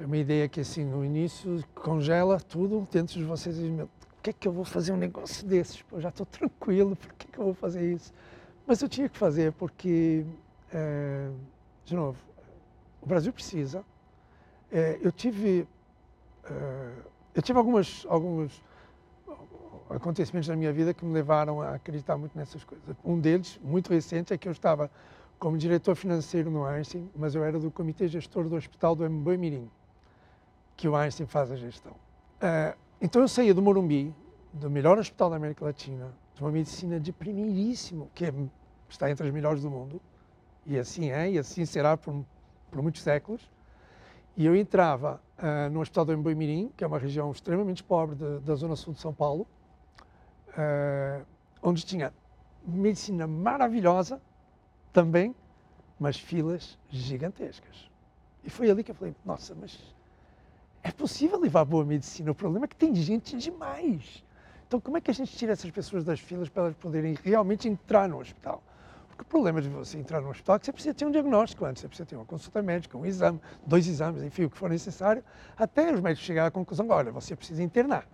Foi 0.02 0.08
uma 0.08 0.18
ideia 0.18 0.50
que, 0.50 0.60
assim, 0.60 0.84
no 0.84 1.06
início 1.06 1.64
congela 1.76 2.40
tudo 2.40 2.88
dentro 2.92 3.20
de 3.20 3.24
vocês 3.24 3.60
e 3.60 3.70
meu, 3.70 3.88
que, 4.24 4.34
que 4.34 4.48
eu 4.48 4.52
vou 4.52 4.66
fazer 4.66 4.92
um 4.94 4.98
negócio 4.98 5.46
desses? 5.46 5.84
Pô, 5.84 6.02
já 6.02 6.10
estou 6.10 6.26
tranquilo, 6.26 6.96
por 6.96 7.14
que, 7.14 7.28
que 7.28 7.38
eu 7.38 7.44
vou 7.44 7.54
fazer 7.54 7.94
isso? 7.94 8.12
Mas 8.66 8.82
eu 8.82 8.90
tinha 8.90 9.08
que 9.08 9.16
fazer 9.16 9.52
porque, 9.54 10.26
é, 10.74 11.30
de 11.86 11.96
novo, 11.96 12.18
o 13.00 13.06
Brasil 13.06 13.32
precisa. 13.32 13.86
É, 14.72 14.98
eu 15.04 15.12
tive, 15.12 15.68
é, 16.46 16.94
eu 17.36 17.42
tive 17.44 17.60
algumas, 17.60 18.04
alguns 18.10 18.60
acontecimentos 19.88 20.50
na 20.50 20.56
minha 20.56 20.74
vida 20.74 20.96
que 20.96 21.06
me 21.06 21.14
levaram 21.14 21.62
a 21.62 21.76
acreditar 21.76 22.18
muito 22.18 22.36
nessas 22.36 22.64
coisas. 22.64 22.84
Um 23.06 23.20
deles, 23.20 23.60
muito 23.64 23.94
recente, 23.94 24.34
é 24.34 24.38
que 24.40 24.48
eu 24.48 24.52
estava 24.52 24.90
como 25.38 25.60
diretor 25.60 25.94
financeiro 25.94 26.50
no 26.50 26.66
Einstein, 26.66 27.08
mas 27.16 27.36
eu 27.36 27.44
era 27.44 27.60
do 27.60 27.70
comitê 27.70 28.08
gestor 28.08 28.50
do 28.50 28.56
hospital 28.56 28.96
do 28.96 29.08
MB 29.08 29.38
Mirim 29.38 29.70
que 30.76 30.88
o 30.88 30.96
Einstein 30.96 31.28
faz 31.28 31.52
a 31.52 31.56
gestão. 31.56 31.94
Uh, 31.94 32.78
então 33.00 33.22
eu 33.22 33.28
saía 33.28 33.54
do 33.54 33.62
Morumbi, 33.62 34.14
do 34.54 34.70
melhor 34.70 34.98
hospital 34.98 35.30
da 35.30 35.36
América 35.36 35.66
Latina, 35.66 36.12
de 36.36 36.42
uma 36.42 36.52
medicina 36.52 37.00
de 37.00 37.12
primeiríssimo, 37.12 38.10
que 38.14 38.26
é, 38.26 38.34
está 38.90 39.10
entre 39.10 39.28
as 39.28 39.34
melhores 39.34 39.62
do 39.62 39.70
mundo, 39.70 40.02
e 40.66 40.78
assim 40.78 41.12
é, 41.12 41.32
e 41.32 41.40
assim 41.40 41.66
será 41.66 41.98
por, 41.98 42.26
por 42.70 42.82
muitos 42.82 43.02
séculos. 43.02 43.50
E 44.36 44.46
eu 44.46 44.56
entrava 44.56 45.22
uh, 45.38 45.70
no 45.70 45.82
Hospital 45.82 46.06
do 46.06 46.14
Emboimirim, 46.14 46.72
que 46.76 46.84
é 46.84 46.88
uma 46.88 46.98
região 47.00 47.32
extremamente 47.32 47.84
pobre 47.84 48.16
de, 48.16 48.40
da 48.40 48.56
zona 48.56 48.76
sul 48.76 48.94
de 48.94 49.00
São 49.00 49.14
Paulo, 49.14 49.46
uh, 50.50 51.26
onde 51.62 51.86
tinha 51.86 52.14
medicina 52.66 53.28
maravilhosa 53.28 54.22
também, 54.94 55.36
mas 56.00 56.18
filas 56.18 56.78
gigantescas. 56.90 57.90
E 58.44 58.50
foi 58.50 58.70
ali 58.70 58.84
que 58.84 58.92
eu 58.92 58.96
falei, 58.96 59.16
nossa, 59.26 59.56
mas 59.56 59.80
é 60.84 60.92
possível 60.92 61.40
levar 61.40 61.66
boa 61.66 61.86
medicina. 61.86 62.32
O 62.32 62.36
problema 62.36 62.66
é 62.66 62.68
que 62.68 62.76
tem 62.76 62.94
gente 62.96 63.38
demais. 63.38 64.24
Então, 64.68 64.80
como 64.80 64.98
é 64.98 65.02
que 65.02 65.12
a 65.12 65.14
gente 65.14 65.36
tira 65.36 65.54
essas 65.54 65.70
pessoas 65.70 66.04
das 66.04 66.20
filas 66.20 66.50
para 66.50 66.64
elas 66.64 66.76
poderem 66.76 67.18
realmente 67.24 67.68
entrar 67.68 68.08
no 68.08 68.20
hospital? 68.20 68.64
Porque 69.10 69.24
o 69.24 69.26
problema 69.26 69.62
de 69.62 69.70
você 69.70 69.98
entrar 69.98 70.22
no 70.22 70.30
hospital 70.30 70.56
é 70.56 70.60
que 70.60 70.66
você 70.66 70.72
precisa 70.72 70.94
ter 70.94 71.06
um 71.06 71.12
diagnóstico 71.12 71.66
antes, 71.66 71.82
você 71.82 71.88
precisa 71.88 72.06
ter 72.06 72.16
uma 72.16 72.26
consulta 72.26 72.62
médica, 72.62 72.98
um 72.98 73.06
exame, 73.06 73.40
dois 73.66 73.88
exames, 73.88 74.24
enfim, 74.24 74.46
o 74.46 74.50
que 74.50 74.58
for 74.58 74.70
necessário, 74.70 75.24
até 75.58 75.94
os 75.94 76.00
médicos 76.00 76.26
chegarem 76.26 76.48
à 76.48 76.52
conclusão: 76.52 76.88
olha, 76.90 77.12
você 77.12 77.36
precisa 77.36 77.62
internar. 77.62 78.08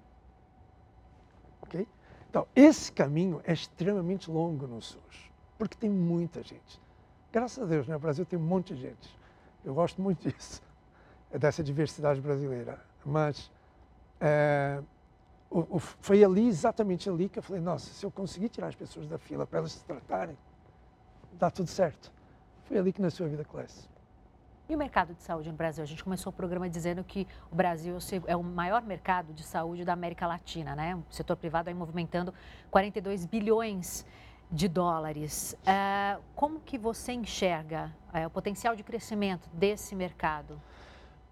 Então, 2.29 2.47
esse 2.55 2.91
caminho 2.91 3.41
é 3.45 3.53
extremamente 3.53 4.29
longo 4.29 4.67
no 4.67 4.81
SUS, 4.81 5.31
porque 5.57 5.75
tem 5.75 5.89
muita 5.89 6.43
gente. 6.43 6.79
Graças 7.31 7.63
a 7.63 7.65
Deus, 7.65 7.87
né? 7.87 7.95
no 7.95 7.99
Brasil 7.99 8.25
tem 8.25 8.37
um 8.37 8.43
monte 8.43 8.75
de 8.75 8.81
gente. 8.81 9.17
Eu 9.65 9.73
gosto 9.73 10.01
muito 10.01 10.21
disso, 10.29 10.61
dessa 11.31 11.63
diversidade 11.63 12.21
brasileira. 12.21 12.79
Mas 13.05 13.51
é, 14.19 14.81
o, 15.49 15.77
o, 15.77 15.79
foi 15.79 16.23
ali, 16.23 16.47
exatamente 16.47 17.09
ali, 17.09 17.29
que 17.29 17.39
eu 17.39 17.43
falei: 17.43 17.61
nossa, 17.61 17.91
se 17.93 18.05
eu 18.05 18.11
conseguir 18.11 18.49
tirar 18.49 18.67
as 18.67 18.75
pessoas 18.75 19.07
da 19.07 19.17
fila 19.17 19.45
para 19.45 19.59
elas 19.59 19.73
se 19.73 19.83
tratarem, 19.85 20.37
dá 21.33 21.49
tudo 21.49 21.69
certo. 21.69 22.11
Foi 22.65 22.77
ali 22.77 22.91
que 22.91 23.01
nasceu 23.01 23.25
a 23.25 23.29
Vida 23.29 23.45
Class. 23.45 23.89
E 24.69 24.75
o 24.75 24.77
mercado 24.77 25.13
de 25.13 25.23
saúde 25.23 25.49
no 25.49 25.55
Brasil? 25.55 25.81
A 25.81 25.87
gente 25.87 26.03
começou 26.03 26.29
o 26.29 26.35
programa 26.35 26.69
dizendo 26.69 27.01
que 27.01 27.25
o 27.49 27.55
Brasil 27.55 27.97
é 28.25 28.35
o 28.35 28.43
maior 28.43 28.81
mercado 28.81 29.33
de 29.33 29.41
saúde 29.41 29.85
da 29.85 29.93
América 29.93 30.27
Latina, 30.27 30.75
né? 30.75 30.93
O 30.93 31.03
setor 31.09 31.37
privado 31.37 31.69
aí 31.69 31.73
movimentando 31.73 32.33
42 32.69 33.25
bilhões 33.25 34.05
de 34.51 34.67
dólares. 34.67 35.55
Uh, 35.61 36.21
como 36.35 36.59
que 36.59 36.77
você 36.77 37.13
enxerga 37.13 37.93
o 38.25 38.29
potencial 38.29 38.75
de 38.75 38.83
crescimento 38.83 39.49
desse 39.53 39.95
mercado? 39.95 40.61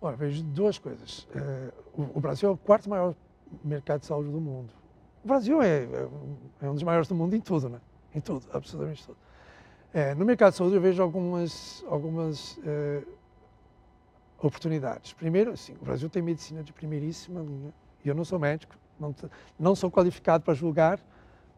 Olha, 0.02 0.16
vejo 0.16 0.44
duas 0.44 0.78
coisas. 0.78 1.28
Uh, 1.36 2.02
o, 2.02 2.18
o, 2.18 2.22
Brasil 2.22 2.50
é 2.50 2.52
o 2.52 2.58
quarto 2.58 2.90
maior 2.90 3.16
mercado 3.64 4.02
de 4.02 4.06
saúde 4.06 4.30
do 4.30 4.40
mundo. 4.40 4.70
O 5.24 5.28
Brasil 5.28 5.62
é, 5.62 5.84
é, 5.84 6.10
é 6.62 6.70
um 6.70 6.74
dos 6.74 6.84
maiores 6.84 7.08
do 7.08 7.16
mundo 7.16 7.36
em 7.36 7.42
tudo, 7.42 7.70
né? 7.70 7.80
Em 8.14 8.22
tudo, 8.22 8.46
absolutamente 8.54 9.06
tudo. 9.06 9.18
no 10.18 10.25
mercado 10.25 10.52
de 10.52 10.58
saúde 10.58 10.75
eu 10.75 10.82
vejo 10.82 11.02
algumas, 11.02 11.84
algumas 11.88 12.58
oportunidades. 14.42 15.14
Primeiro, 15.14 15.52
assim, 15.52 15.74
o 15.82 15.86
Brasil 15.86 16.10
tem 16.10 16.22
medicina 16.22 16.64
de 16.64 16.72
primeiríssima 16.72 17.42
linha. 17.42 17.74
E 18.04 18.08
eu 18.08 18.16
não 18.16 18.24
sou 18.24 18.38
médico, 18.38 18.75
não, 19.00 19.14
não 19.60 19.75
sou 19.75 19.90
qualificado 19.90 20.44
para 20.44 20.54
julgar, 20.54 21.00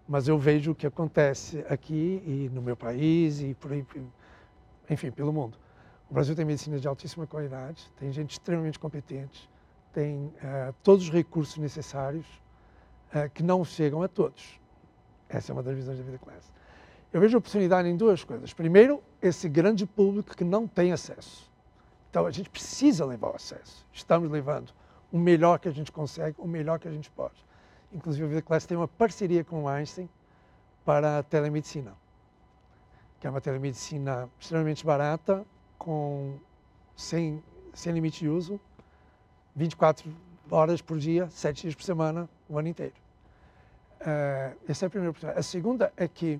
mas 0.07 0.27
eu 0.27 0.37
vejo 0.37 0.71
o 0.71 0.75
que 0.75 0.87
acontece 0.87 1.65
aqui 1.69 2.23
e 2.25 2.49
no 2.53 2.61
meu 2.61 2.77
país 2.77 3.41
e 3.41 3.53
por 3.53 3.73
aí, 3.73 3.85
enfim, 4.89 5.11
pelo 5.11 5.33
mundo. 5.33 5.57
O 6.09 6.13
Brasil 6.13 6.35
tem 6.35 6.45
medicina 6.45 6.79
de 6.79 6.87
altíssima 6.87 7.27
qualidade, 7.27 7.91
tem 7.99 8.11
gente 8.11 8.31
extremamente 8.31 8.79
competente, 8.79 9.49
tem 9.91 10.27
uh, 10.27 10.73
todos 10.81 11.05
os 11.05 11.11
recursos 11.11 11.57
necessários 11.57 12.25
uh, 13.13 13.29
que 13.33 13.43
não 13.43 13.65
chegam 13.65 14.01
a 14.01 14.07
todos. 14.07 14.57
Essa 15.27 15.51
é 15.51 15.53
uma 15.53 15.61
das 15.61 15.75
visões 15.75 15.97
da 15.97 16.03
vida 16.03 16.17
classe. 16.17 16.49
Eu 17.11 17.19
vejo 17.19 17.37
oportunidade 17.37 17.89
em 17.89 17.97
duas 17.97 18.23
coisas. 18.23 18.53
Primeiro, 18.53 19.03
esse 19.21 19.49
grande 19.49 19.85
público 19.85 20.35
que 20.35 20.45
não 20.45 20.65
tem 20.65 20.93
acesso. 20.93 21.51
Então 22.09 22.25
a 22.25 22.31
gente 22.31 22.49
precisa 22.49 23.05
levar 23.05 23.31
o 23.31 23.35
acesso. 23.35 23.85
Estamos 23.91 24.29
levando 24.29 24.71
o 25.11 25.17
melhor 25.17 25.59
que 25.59 25.67
a 25.67 25.71
gente 25.71 25.91
consegue, 25.91 26.35
o 26.39 26.47
melhor 26.47 26.79
que 26.79 26.87
a 26.87 26.91
gente 26.91 27.11
pode. 27.11 27.45
Inclusive 27.91 28.25
a 28.25 28.29
Vida 28.29 28.41
Class 28.41 28.65
tem 28.65 28.77
uma 28.77 28.87
parceria 28.87 29.43
com 29.43 29.63
o 29.63 29.67
Einstein 29.67 30.09
para 30.85 31.19
a 31.19 31.23
telemedicina, 31.23 31.93
que 33.19 33.27
é 33.27 33.29
uma 33.29 33.41
telemedicina 33.41 34.29
extremamente 34.39 34.85
barata, 34.85 35.45
com 35.77 36.37
sem, 36.95 37.43
sem 37.73 37.93
limite 37.93 38.19
de 38.19 38.29
uso, 38.29 38.59
24 39.55 40.11
horas 40.49 40.81
por 40.81 40.97
dia, 40.97 41.29
7 41.29 41.63
dias 41.63 41.75
por 41.75 41.83
semana, 41.83 42.29
o 42.49 42.57
ano 42.57 42.67
inteiro. 42.67 42.93
Uh, 44.01 44.55
essa 44.67 44.85
é 44.85 44.87
a 44.87 44.89
primeira 44.89 45.11
oportunidade. 45.11 45.39
A 45.39 45.43
segunda 45.43 45.91
é 45.97 46.07
que, 46.07 46.39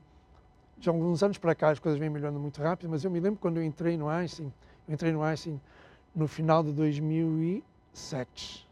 de 0.77 0.89
alguns 0.89 1.23
anos 1.23 1.37
para 1.37 1.55
cá, 1.55 1.69
as 1.69 1.79
coisas 1.79 1.99
vêm 1.99 2.09
melhorando 2.09 2.39
muito 2.39 2.61
rápido, 2.61 2.89
mas 2.89 3.03
eu 3.03 3.11
me 3.11 3.19
lembro 3.19 3.39
quando 3.39 3.57
eu 3.57 3.63
entrei 3.63 3.97
no 3.97 4.07
Einstein, 4.07 4.53
eu 4.87 4.93
entrei 4.93 5.11
no 5.11 5.23
Einstein 5.23 5.59
no 6.15 6.27
final 6.27 6.63
de 6.63 6.71
2007. 6.71 8.67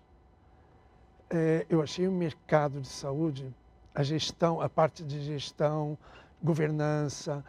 É, 1.30 1.66
eu 1.70 1.82
achei 1.82 2.08
o 2.08 2.12
mercado 2.12 2.80
de 2.80 2.88
saúde, 2.88 3.54
a 3.94 4.04
gestão, 4.04 4.62
a 4.62 4.70
parte 4.70 5.04
de 5.04 5.22
gestão, 5.22 5.98
governança, 6.44 7.44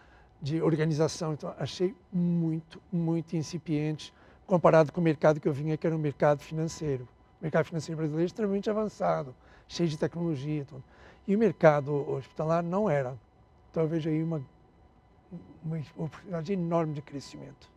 de 0.46 0.62
organização, 0.62 1.32
então 1.32 1.52
achei 1.58 1.92
muito, 2.12 2.80
muito 2.92 3.34
incipiente 3.34 4.14
comparado 4.46 4.92
com 4.92 5.00
o 5.00 5.04
mercado 5.04 5.40
que 5.40 5.48
eu 5.48 5.52
vinha, 5.52 5.76
que 5.76 5.84
era 5.84 5.96
o 5.96 5.98
mercado 5.98 6.40
financeiro. 6.40 7.02
O 7.40 7.44
mercado 7.44 7.64
financeiro 7.64 7.96
brasileiro 7.96 8.22
é 8.22 8.26
extremamente 8.26 8.70
avançado, 8.70 9.34
cheio 9.66 9.88
de 9.88 9.98
tecnologia. 9.98 10.64
Tudo. 10.64 10.84
E 11.26 11.34
o 11.34 11.38
mercado 11.38 12.08
hospitalar 12.08 12.62
não 12.62 12.88
era. 12.88 13.18
Então 13.72 13.82
eu 13.82 13.88
vejo 13.88 14.08
aí 14.08 14.22
uma, 14.22 14.40
uma 15.64 15.78
oportunidade 15.96 16.52
enorme 16.52 16.94
de 16.94 17.02
crescimento. 17.02 17.68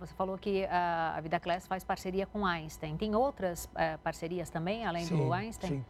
Você 0.00 0.12
falou 0.12 0.36
que 0.36 0.64
a, 0.64 1.14
a 1.16 1.20
Vida 1.20 1.38
Class 1.38 1.68
faz 1.68 1.84
parceria 1.84 2.26
com 2.26 2.44
Einstein. 2.44 2.96
Tem 2.96 3.14
outras 3.14 3.66
uh, 3.66 3.98
parcerias 4.02 4.50
também, 4.50 4.84
além 4.84 5.04
sim, 5.04 5.16
do 5.16 5.32
Einstein? 5.32 5.70
Sim. 5.70 5.84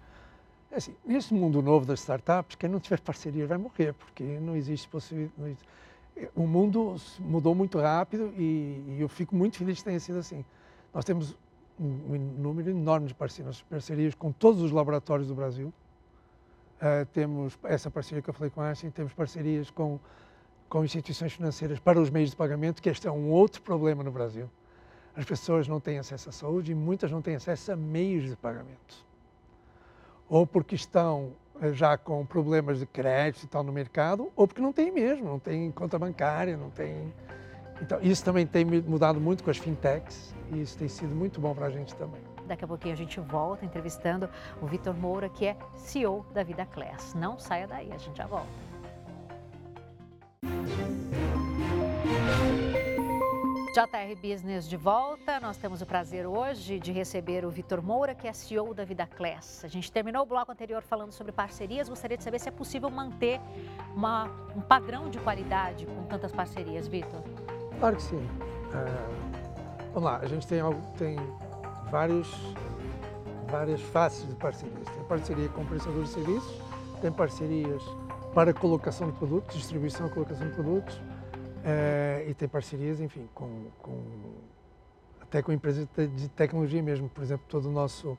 É 0.70 0.76
assim, 0.76 0.94
nesse 1.02 1.32
mundo 1.32 1.62
novo 1.62 1.86
das 1.86 2.00
startups, 2.00 2.56
quem 2.56 2.68
não 2.68 2.78
tiver 2.78 3.00
parceria 3.00 3.46
vai 3.46 3.56
morrer, 3.56 3.94
porque 3.94 4.22
não 4.38 4.54
existe 4.54 4.86
possibilidade. 4.86 5.56
O 6.34 6.46
mundo 6.46 6.96
mudou 7.20 7.54
muito 7.54 7.78
rápido 7.78 8.32
e, 8.36 8.82
e, 8.88 8.96
eu 9.00 9.08
fico 9.08 9.36
muito 9.36 9.58
feliz 9.58 9.78
que 9.78 9.84
tenha 9.84 10.00
sido 10.00 10.18
assim. 10.18 10.44
Nós 10.92 11.04
temos 11.04 11.36
um, 11.78 12.14
um 12.14 12.18
número 12.38 12.70
enorme 12.70 13.08
de 13.08 13.14
parcerias, 13.14 13.62
parcerias 13.62 14.14
com 14.14 14.32
todos 14.32 14.62
os 14.62 14.70
laboratórios 14.70 15.28
do 15.28 15.34
Brasil. 15.34 15.72
Uh, 16.76 17.04
temos 17.12 17.58
essa 17.64 17.90
parceria 17.90 18.22
que 18.22 18.30
eu 18.30 18.34
falei 18.34 18.50
com 18.50 18.60
a 18.60 18.68
Einstein, 18.68 18.90
temos 18.90 19.12
parcerias 19.12 19.70
com 19.70 19.98
com 20.68 20.84
instituições 20.84 21.32
financeiras 21.32 21.78
para 21.78 22.00
os 22.00 22.10
meios 22.10 22.30
de 22.30 22.36
pagamento, 22.36 22.82
que 22.82 22.88
este 22.88 23.06
é 23.06 23.10
um 23.10 23.30
outro 23.30 23.62
problema 23.62 24.02
no 24.02 24.10
Brasil. 24.10 24.50
As 25.14 25.24
pessoas 25.24 25.66
não 25.66 25.80
têm 25.80 25.98
acesso 25.98 26.28
à 26.28 26.32
saúde 26.32 26.72
e 26.72 26.74
muitas 26.74 27.10
não 27.10 27.22
têm 27.22 27.36
acesso 27.36 27.72
a 27.72 27.76
meios 27.76 28.28
de 28.28 28.36
pagamento. 28.36 29.06
Ou 30.28 30.46
porque 30.46 30.74
estão 30.74 31.32
já 31.72 31.96
com 31.96 32.24
problemas 32.24 32.78
de 32.78 32.86
crédito 32.86 33.44
e 33.44 33.46
tal 33.46 33.62
no 33.62 33.72
mercado, 33.72 34.30
ou 34.36 34.46
porque 34.46 34.60
não 34.60 34.72
têm 34.72 34.92
mesmo, 34.92 35.26
não 35.26 35.38
têm 35.38 35.70
conta 35.70 35.98
bancária, 35.98 36.56
não 36.56 36.70
têm... 36.70 37.12
Então, 37.80 37.98
isso 38.00 38.24
também 38.24 38.46
tem 38.46 38.64
mudado 38.64 39.20
muito 39.20 39.44
com 39.44 39.50
as 39.50 39.58
fintechs 39.58 40.34
e 40.50 40.62
isso 40.62 40.78
tem 40.78 40.88
sido 40.88 41.14
muito 41.14 41.40
bom 41.40 41.54
para 41.54 41.66
a 41.66 41.70
gente 41.70 41.94
também. 41.94 42.20
Daqui 42.46 42.64
a 42.64 42.68
pouquinho 42.68 42.94
a 42.94 42.96
gente 42.96 43.20
volta 43.20 43.64
entrevistando 43.64 44.28
o 44.62 44.66
Vitor 44.66 44.94
Moura, 44.94 45.28
que 45.28 45.46
é 45.46 45.56
CEO 45.74 46.24
da 46.32 46.42
Vida 46.42 46.64
Class. 46.64 47.14
Não 47.14 47.38
saia 47.38 47.66
daí, 47.66 47.92
a 47.92 47.98
gente 47.98 48.16
já 48.16 48.26
volta. 48.26 48.46
JR 53.76 54.16
Business 54.16 54.66
de 54.66 54.74
volta. 54.74 55.38
Nós 55.38 55.58
temos 55.58 55.82
o 55.82 55.86
prazer 55.86 56.26
hoje 56.26 56.80
de 56.80 56.92
receber 56.92 57.44
o 57.44 57.50
Vitor 57.50 57.82
Moura, 57.82 58.14
que 58.14 58.26
é 58.26 58.32
CEO 58.32 58.72
da 58.72 58.86
Vida 58.86 59.06
Class. 59.06 59.66
A 59.66 59.68
gente 59.68 59.92
terminou 59.92 60.22
o 60.22 60.24
bloco 60.24 60.50
anterior 60.50 60.80
falando 60.80 61.12
sobre 61.12 61.30
parcerias. 61.30 61.86
Gostaria 61.86 62.16
de 62.16 62.24
saber 62.24 62.40
se 62.40 62.48
é 62.48 62.50
possível 62.50 62.88
manter 62.88 63.38
uma, 63.94 64.30
um 64.56 64.62
padrão 64.62 65.10
de 65.10 65.18
qualidade 65.18 65.84
com 65.84 66.04
tantas 66.04 66.32
parcerias, 66.32 66.88
Vitor. 66.88 67.20
Claro 67.78 67.96
que 67.96 68.02
sim. 68.02 68.26
É, 68.72 69.88
vamos 69.92 70.04
lá, 70.04 70.20
a 70.22 70.26
gente 70.26 70.46
tem, 70.46 70.60
tem 70.96 71.16
vários, 71.90 72.34
várias 73.46 73.82
faces 73.82 74.26
de 74.26 74.34
parcerias. 74.36 74.88
Tem 74.88 75.04
parceria 75.04 75.50
com 75.50 75.66
prestadores 75.66 76.08
de 76.08 76.14
serviços, 76.14 76.62
tem 77.02 77.12
parcerias 77.12 77.82
para 78.32 78.54
colocação 78.54 79.10
de 79.10 79.18
produtos, 79.18 79.54
distribuição 79.54 80.06
e 80.06 80.10
colocação 80.10 80.48
de 80.48 80.54
produtos, 80.54 80.98
é, 81.68 82.24
e 82.28 82.32
tem 82.32 82.48
parcerias, 82.48 83.00
enfim, 83.00 83.28
com, 83.34 83.64
com, 83.82 84.00
até 85.20 85.42
com 85.42 85.50
empresas 85.50 85.88
de 86.14 86.28
tecnologia 86.28 86.80
mesmo. 86.80 87.08
Por 87.08 87.24
exemplo, 87.24 87.44
todo 87.48 87.68
o 87.68 87.72
nosso 87.72 88.16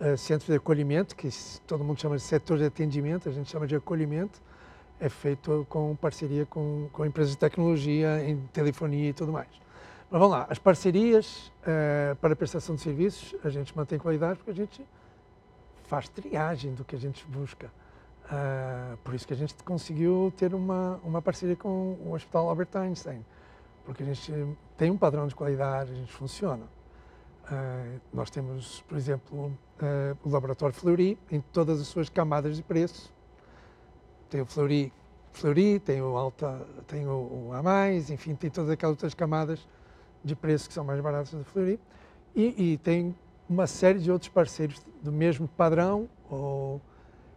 uh, 0.00 0.16
centro 0.16 0.46
de 0.46 0.54
acolhimento, 0.54 1.16
que 1.16 1.28
todo 1.66 1.82
mundo 1.82 2.00
chama 2.00 2.16
de 2.16 2.22
setor 2.22 2.56
de 2.56 2.64
atendimento, 2.64 3.28
a 3.28 3.32
gente 3.32 3.50
chama 3.50 3.66
de 3.66 3.74
acolhimento, 3.74 4.40
é 5.00 5.08
feito 5.08 5.66
com 5.68 5.96
parceria 5.96 6.46
com, 6.46 6.88
com 6.92 7.04
empresas 7.04 7.32
de 7.32 7.38
tecnologia, 7.38 8.24
em 8.24 8.36
telefonia 8.52 9.10
e 9.10 9.12
tudo 9.12 9.32
mais. 9.32 9.50
Mas 10.08 10.20
vamos 10.20 10.30
lá, 10.30 10.46
as 10.48 10.60
parcerias 10.60 11.52
uh, 11.62 12.14
para 12.20 12.36
prestação 12.36 12.76
de 12.76 12.80
serviços, 12.80 13.34
a 13.44 13.50
gente 13.50 13.76
mantém 13.76 13.98
qualidade 13.98 14.38
porque 14.38 14.52
a 14.52 14.54
gente 14.54 14.86
faz 15.82 16.08
triagem 16.08 16.72
do 16.72 16.84
que 16.84 16.94
a 16.94 16.98
gente 16.98 17.26
busca. 17.26 17.72
Uh, 18.24 18.96
por 18.98 19.14
isso 19.14 19.26
que 19.26 19.34
a 19.34 19.36
gente 19.36 19.54
conseguiu 19.62 20.32
ter 20.36 20.54
uma, 20.54 20.98
uma 21.04 21.20
parceria 21.20 21.56
com 21.56 21.96
o 22.04 22.12
Hospital 22.14 22.48
Albert 22.48 22.68
Einstein, 22.74 23.24
porque 23.84 24.02
a 24.02 24.06
gente 24.06 24.32
tem 24.78 24.90
um 24.90 24.96
padrão 24.96 25.26
de 25.26 25.34
qualidade, 25.34 25.92
a 25.92 25.94
gente 25.94 26.12
funciona. 26.12 26.64
Uh, 27.44 28.00
nós 28.12 28.30
temos, 28.30 28.80
por 28.88 28.96
exemplo, 28.96 29.46
uh, 29.48 30.16
o 30.24 30.30
Laboratório 30.30 30.74
Fleury 30.74 31.18
em 31.30 31.40
todas 31.40 31.78
as 31.80 31.86
suas 31.86 32.08
camadas 32.08 32.56
de 32.56 32.62
preço. 32.62 33.12
Tem 34.30 34.40
o 34.40 34.46
Fleury, 34.46 34.90
Fleury 35.32 35.78
tem 35.78 36.00
o 36.00 36.16
Alta, 36.16 36.66
tem 36.86 37.06
o, 37.06 37.50
A+, 37.52 37.92
enfim, 37.92 38.34
tem 38.34 38.50
todas 38.50 38.70
aquelas 38.70 38.94
outras 38.94 39.12
camadas 39.12 39.68
de 40.24 40.34
preço 40.34 40.66
que 40.66 40.74
são 40.74 40.82
mais 40.82 40.98
baratas 41.02 41.32
do 41.34 41.44
Fleury. 41.44 41.78
E, 42.34 42.72
e 42.72 42.78
tem 42.78 43.14
uma 43.48 43.66
série 43.66 43.98
de 43.98 44.10
outros 44.10 44.30
parceiros 44.30 44.80
do 45.02 45.12
mesmo 45.12 45.46
padrão 45.46 46.08
ou 46.30 46.80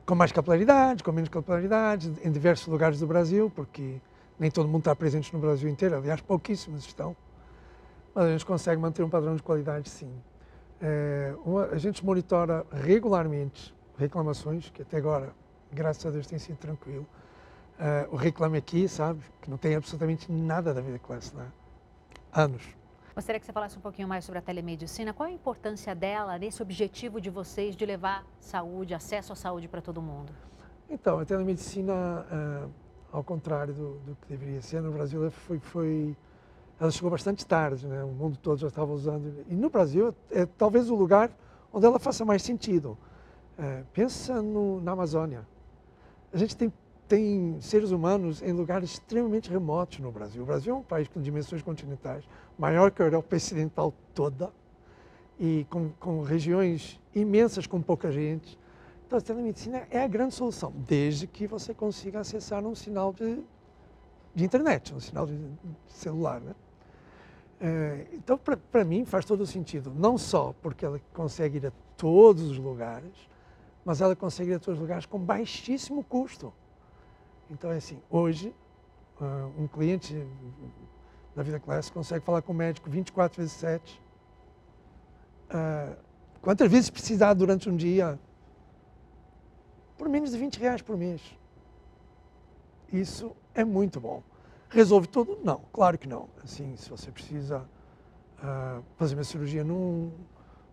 com 0.07 0.15
mais 0.15 0.31
capilaridade, 0.31 1.03
com 1.03 1.11
menos 1.11 1.29
capilaridade, 1.29 2.11
em 2.23 2.31
diversos 2.31 2.65
lugares 2.67 2.99
do 2.99 3.05
Brasil, 3.05 3.51
porque 3.53 4.01
nem 4.39 4.49
todo 4.49 4.67
mundo 4.67 4.79
está 4.79 4.95
presente 4.95 5.33
no 5.33 5.39
Brasil 5.39 5.69
inteiro, 5.69 5.97
aliás, 5.97 6.21
pouquíssimos 6.21 6.85
estão. 6.85 7.15
Mas 8.15 8.25
a 8.25 8.31
gente 8.31 8.45
consegue 8.45 8.81
manter 8.81 9.03
um 9.03 9.09
padrão 9.09 9.35
de 9.35 9.43
qualidade, 9.43 9.89
sim. 9.89 10.09
É, 10.81 11.35
uma, 11.45 11.65
a 11.65 11.77
gente 11.77 12.05
monitora 12.05 12.65
regularmente 12.71 13.75
reclamações, 13.97 14.69
que 14.69 14.81
até 14.81 14.97
agora 14.97 15.33
graças 15.73 16.05
a 16.05 16.09
Deus 16.09 16.25
tem 16.25 16.39
sido 16.39 16.57
tranquilo. 16.57 17.05
Uh, 17.77 18.13
o 18.13 18.15
Reclame 18.15 18.57
Aqui, 18.57 18.87
sabe, 18.87 19.21
que 19.41 19.49
não 19.49 19.57
tem 19.57 19.75
absolutamente 19.75 20.31
nada 20.31 20.73
da 20.73 20.79
vida 20.79 20.97
classe, 20.99 21.35
né? 21.35 21.45
Anos. 22.33 22.63
Gostaria 23.17 23.39
que 23.39 23.47
você 23.47 23.51
falasse 23.51 23.75
um 23.75 23.81
pouquinho 23.81 24.07
mais 24.07 24.23
sobre 24.23 24.37
a 24.37 24.43
telemedicina. 24.43 25.11
Qual 25.11 25.27
a 25.27 25.31
importância 25.31 25.95
dela 25.95 26.37
nesse 26.37 26.61
objetivo 26.61 27.19
de 27.19 27.31
vocês 27.31 27.75
de 27.75 27.83
levar 27.83 28.23
saúde, 28.39 28.93
acesso 28.93 29.33
à 29.33 29.35
saúde 29.35 29.67
para 29.67 29.81
todo 29.81 29.99
mundo? 29.99 30.31
Então, 30.87 31.17
a 31.17 31.25
telemedicina, 31.25 31.93
uh, 31.95 32.69
ao 33.11 33.23
contrário 33.23 33.73
do, 33.73 33.93
do, 34.01 34.15
que 34.17 34.27
deveria 34.29 34.61
ser, 34.61 34.83
no 34.83 34.91
Brasil 34.91 35.31
foi, 35.31 35.57
foi, 35.57 36.15
ela 36.79 36.91
chegou 36.91 37.09
bastante 37.09 37.43
tarde, 37.43 37.87
né? 37.87 38.03
o 38.03 38.09
mundo 38.09 38.37
todo 38.37 38.59
já 38.59 38.67
estava 38.67 38.93
usando. 38.93 39.43
E 39.49 39.55
no 39.55 39.71
Brasil 39.71 40.13
é 40.29 40.45
talvez 40.45 40.87
o 40.91 40.95
lugar 40.95 41.31
onde 41.73 41.87
ela 41.87 41.97
faça 41.97 42.23
mais 42.23 42.43
sentido. 42.43 42.95
Uh, 43.57 43.83
pensa 43.93 44.43
no, 44.43 44.79
na 44.79 44.91
Amazônia. 44.91 45.43
A 46.31 46.37
gente 46.37 46.55
tem, 46.55 46.71
tem 47.07 47.57
seres 47.61 47.91
humanos 47.91 48.41
em 48.41 48.51
lugares 48.51 48.91
extremamente 48.91 49.49
remotos 49.49 49.99
no 49.99 50.11
Brasil. 50.11 50.43
O 50.43 50.45
Brasil 50.45 50.75
é 50.75 50.77
um 50.77 50.83
país 50.83 51.07
com 51.07 51.21
dimensões 51.21 51.61
continentais, 51.61 52.23
maior 52.57 52.91
que 52.91 53.01
a 53.01 53.05
Europa 53.05 53.35
Ocidental 53.35 53.93
toda, 54.13 54.51
e 55.39 55.65
com, 55.69 55.89
com 55.99 56.21
regiões 56.21 56.99
imensas 57.13 57.67
com 57.67 57.81
pouca 57.81 58.11
gente 58.11 58.57
então, 59.07 59.19
a 59.19 59.21
telemedicina 59.21 59.87
é 59.89 60.03
a 60.03 60.07
grande 60.07 60.35
solução, 60.35 60.73
desde 60.85 61.27
que 61.27 61.47
você 61.47 61.73
consiga 61.73 62.19
acessar 62.19 62.65
um 62.65 62.75
sinal 62.75 63.13
de, 63.13 63.41
de 64.35 64.43
internet, 64.43 64.93
um 64.93 64.99
sinal 64.99 65.25
de, 65.25 65.33
celular. 65.87 66.41
Né? 66.41 66.53
É, 67.61 68.07
então, 68.11 68.37
para 68.37 68.83
mim, 68.83 69.05
faz 69.05 69.23
todo 69.23 69.39
o 69.39 69.47
sentido, 69.47 69.93
não 69.95 70.17
só 70.17 70.53
porque 70.61 70.85
ela 70.85 70.99
consegue 71.13 71.57
ir 71.57 71.67
a 71.67 71.71
todos 71.95 72.43
os 72.43 72.57
lugares, 72.57 73.13
mas 73.85 74.01
ela 74.01 74.13
consegue 74.13 74.51
ir 74.51 74.55
a 74.55 74.59
todos 74.59 74.77
os 74.77 74.81
lugares 74.81 75.05
com 75.05 75.17
baixíssimo 75.17 76.03
custo. 76.03 76.53
Então, 77.49 77.71
é 77.71 77.77
assim, 77.77 78.01
hoje, 78.09 78.53
uh, 79.21 79.61
um 79.61 79.67
cliente 79.67 80.15
da 81.35 81.43
Vida 81.43 81.59
Class 81.59 81.89
consegue 81.89 82.25
falar 82.25 82.41
com 82.41 82.51
o 82.51 82.55
médico 82.55 82.89
24 82.89 83.41
vezes 83.41 83.53
7. 83.53 84.01
Uh, 85.49 85.95
quantas 86.41 86.69
vezes 86.69 86.89
precisar 86.89 87.33
durante 87.33 87.69
um 87.69 87.75
dia, 87.75 88.19
por 89.97 90.09
menos 90.09 90.31
de 90.31 90.37
20 90.37 90.59
reais 90.59 90.81
por 90.81 90.97
mês. 90.97 91.21
Isso 92.91 93.35
é 93.53 93.63
muito 93.63 93.99
bom. 93.99 94.21
Resolve 94.69 95.07
tudo? 95.07 95.39
Não, 95.43 95.61
claro 95.71 95.97
que 95.97 96.07
não. 96.07 96.27
Assim, 96.43 96.75
se 96.75 96.89
você 96.89 97.09
precisa 97.11 97.59
uh, 98.39 98.83
fazer 98.97 99.15
uma 99.15 99.23
cirurgia 99.23 99.63
num, 99.63 100.11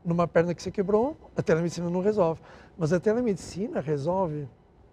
numa 0.05 0.27
perna 0.27 0.55
que 0.55 0.63
você 0.63 0.71
quebrou, 0.71 1.17
a 1.37 1.43
telemedicina 1.43 1.89
não 1.89 2.01
resolve. 2.01 2.41
Mas 2.77 2.93
a 2.93 2.99
telemedicina 2.99 3.81
resolve 3.81 4.49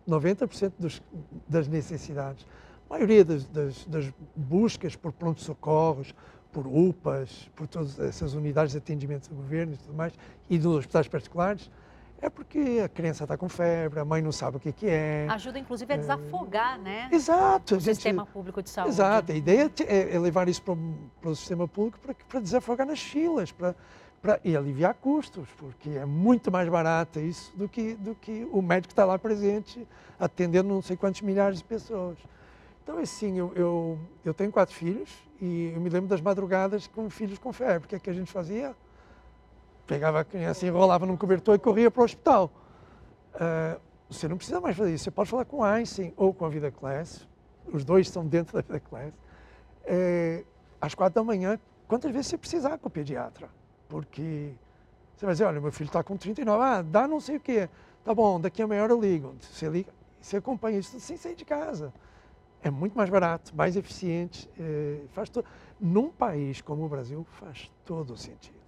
90% 0.07 0.73
dos, 0.77 1.01
das 1.47 1.67
necessidades. 1.67 2.45
A 2.89 2.93
maioria 2.93 3.23
das, 3.23 3.45
das, 3.45 3.85
das 3.85 4.13
buscas 4.35 4.95
por 4.95 5.11
pronto-socorros, 5.13 6.13
por 6.51 6.67
UPAs, 6.67 7.49
por 7.55 7.67
todas 7.67 7.97
essas 7.99 8.33
unidades 8.33 8.73
de 8.73 8.77
atendimento 8.77 9.29
do 9.29 9.35
governo 9.35 9.73
e 9.73 9.77
tudo 9.77 9.93
mais, 9.93 10.13
e 10.49 10.57
dos 10.57 10.77
hospitais 10.77 11.07
particulares, 11.07 11.71
é 12.21 12.29
porque 12.29 12.81
a 12.83 12.87
criança 12.87 13.23
está 13.23 13.35
com 13.35 13.49
febre, 13.49 13.99
a 13.99 14.05
mãe 14.05 14.21
não 14.21 14.31
sabe 14.31 14.57
o 14.57 14.59
que, 14.59 14.71
que 14.71 14.87
é. 14.87 15.25
Ajuda, 15.29 15.57
inclusive, 15.57 15.91
a 15.91 15.97
desafogar, 15.97 16.75
é... 16.75 16.77
né? 16.77 17.09
Exato. 17.11 17.77
O 17.77 17.79
gente... 17.79 17.95
sistema 17.95 18.25
público 18.27 18.61
de 18.61 18.69
saúde. 18.69 18.91
Exato. 18.91 19.31
A 19.31 19.35
ideia 19.35 19.71
é, 19.87 20.15
é 20.15 20.19
levar 20.19 20.47
isso 20.47 20.61
para, 20.61 20.75
para 21.19 21.31
o 21.31 21.35
sistema 21.35 21.67
público 21.67 21.97
para 22.29 22.39
desafogar 22.39 22.85
nas 22.85 23.01
filas, 23.01 23.51
para, 23.51 23.75
para, 24.21 24.39
e 24.43 24.55
aliviar 24.55 24.93
custos, 24.93 25.47
porque 25.57 25.89
é 25.89 26.05
muito 26.05 26.51
mais 26.51 26.69
barato 26.69 27.19
isso 27.19 27.51
do 27.55 27.67
que, 27.67 27.95
do 27.95 28.15
que 28.15 28.47
o 28.51 28.61
médico 28.61 28.91
está 28.91 29.05
lá 29.05 29.17
presente, 29.17 29.87
atendendo 30.19 30.69
não 30.69 30.81
sei 30.81 30.95
quantos 30.95 31.21
milhares 31.21 31.57
de 31.59 31.63
pessoas. 31.63 32.17
Então, 32.83 32.97
assim, 32.97 33.37
eu, 33.37 33.51
eu, 33.55 33.99
eu 34.23 34.33
tenho 34.33 34.51
quatro 34.51 34.75
filhos 34.75 35.09
e 35.39 35.71
eu 35.73 35.81
me 35.81 35.89
lembro 35.89 36.07
das 36.07 36.21
madrugadas 36.21 36.87
com 36.87 37.09
filhos 37.09 37.39
com 37.39 37.51
febre. 37.53 37.85
O 37.85 37.87
que 37.87 37.95
é 37.95 37.99
que 37.99 38.09
a 38.09 38.13
gente 38.13 38.31
fazia? 38.31 38.75
pegava 39.91 40.21
a 40.21 40.23
criança, 40.23 40.65
enrolava 40.65 41.05
num 41.05 41.17
cobertor 41.17 41.53
e 41.53 41.59
corria 41.59 41.91
para 41.91 42.01
o 42.01 42.05
hospital. 42.05 42.49
Uh, 43.35 43.77
você 44.09 44.25
não 44.25 44.37
precisa 44.37 44.61
mais 44.61 44.77
fazer 44.77 44.93
isso. 44.93 45.03
Você 45.03 45.11
pode 45.11 45.29
falar 45.29 45.43
com 45.43 45.61
Einstein 45.61 46.13
ou 46.15 46.33
com 46.33 46.45
a 46.45 46.49
Vida 46.49 46.71
Class. 46.71 47.27
Os 47.65 47.83
dois 47.83 48.07
estão 48.07 48.25
dentro 48.25 48.53
da 48.53 48.61
Vida 48.61 48.79
Class. 48.79 49.13
É, 49.83 50.45
às 50.79 50.95
quatro 50.95 51.15
da 51.15 51.23
manhã, 51.25 51.59
quantas 51.89 52.09
vezes 52.09 52.27
você 52.27 52.37
precisar 52.37 52.77
com 52.77 52.87
o 52.87 52.91
pediatra. 52.91 53.49
Porque 53.91 54.53
você 55.17 55.25
vai 55.25 55.35
dizer, 55.35 55.43
olha, 55.43 55.59
meu 55.59 55.71
filho 55.71 55.89
está 55.89 56.01
com 56.01 56.15
39, 56.15 56.63
ah, 56.63 56.81
dá 56.81 57.05
não 57.09 57.19
sei 57.19 57.35
o 57.35 57.39
quê. 57.41 57.67
Tá 58.05 58.15
bom, 58.15 58.39
daqui 58.39 58.61
a 58.61 58.67
meia 58.67 58.83
hora 58.83 58.93
eu 58.93 59.01
ligo. 59.01 59.35
Você 59.41 59.67
liga, 59.67 59.91
você 60.19 60.37
acompanha 60.37 60.79
isso 60.79 60.97
sem 60.97 61.17
sair 61.17 61.35
de 61.35 61.43
casa. 61.43 61.93
É 62.63 62.71
muito 62.71 62.95
mais 62.95 63.09
barato, 63.09 63.53
mais 63.53 63.75
eficiente. 63.75 64.49
É, 64.57 65.01
faz 65.09 65.29
to... 65.29 65.43
Num 65.79 66.09
país 66.09 66.61
como 66.61 66.85
o 66.85 66.87
Brasil, 66.89 67.25
faz 67.31 67.69
todo 67.83 68.13
o 68.13 68.17
sentido. 68.17 68.61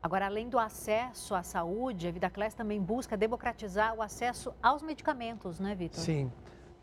Agora, 0.00 0.26
além 0.26 0.48
do 0.48 0.58
acesso 0.58 1.34
à 1.34 1.42
saúde, 1.42 2.06
a 2.06 2.12
Vida 2.12 2.30
Class 2.30 2.54
também 2.54 2.80
busca 2.80 3.16
democratizar 3.16 3.94
o 3.94 4.02
acesso 4.02 4.54
aos 4.62 4.80
medicamentos, 4.82 5.58
né, 5.58 5.74
Vitor? 5.74 6.00
Sim. 6.00 6.26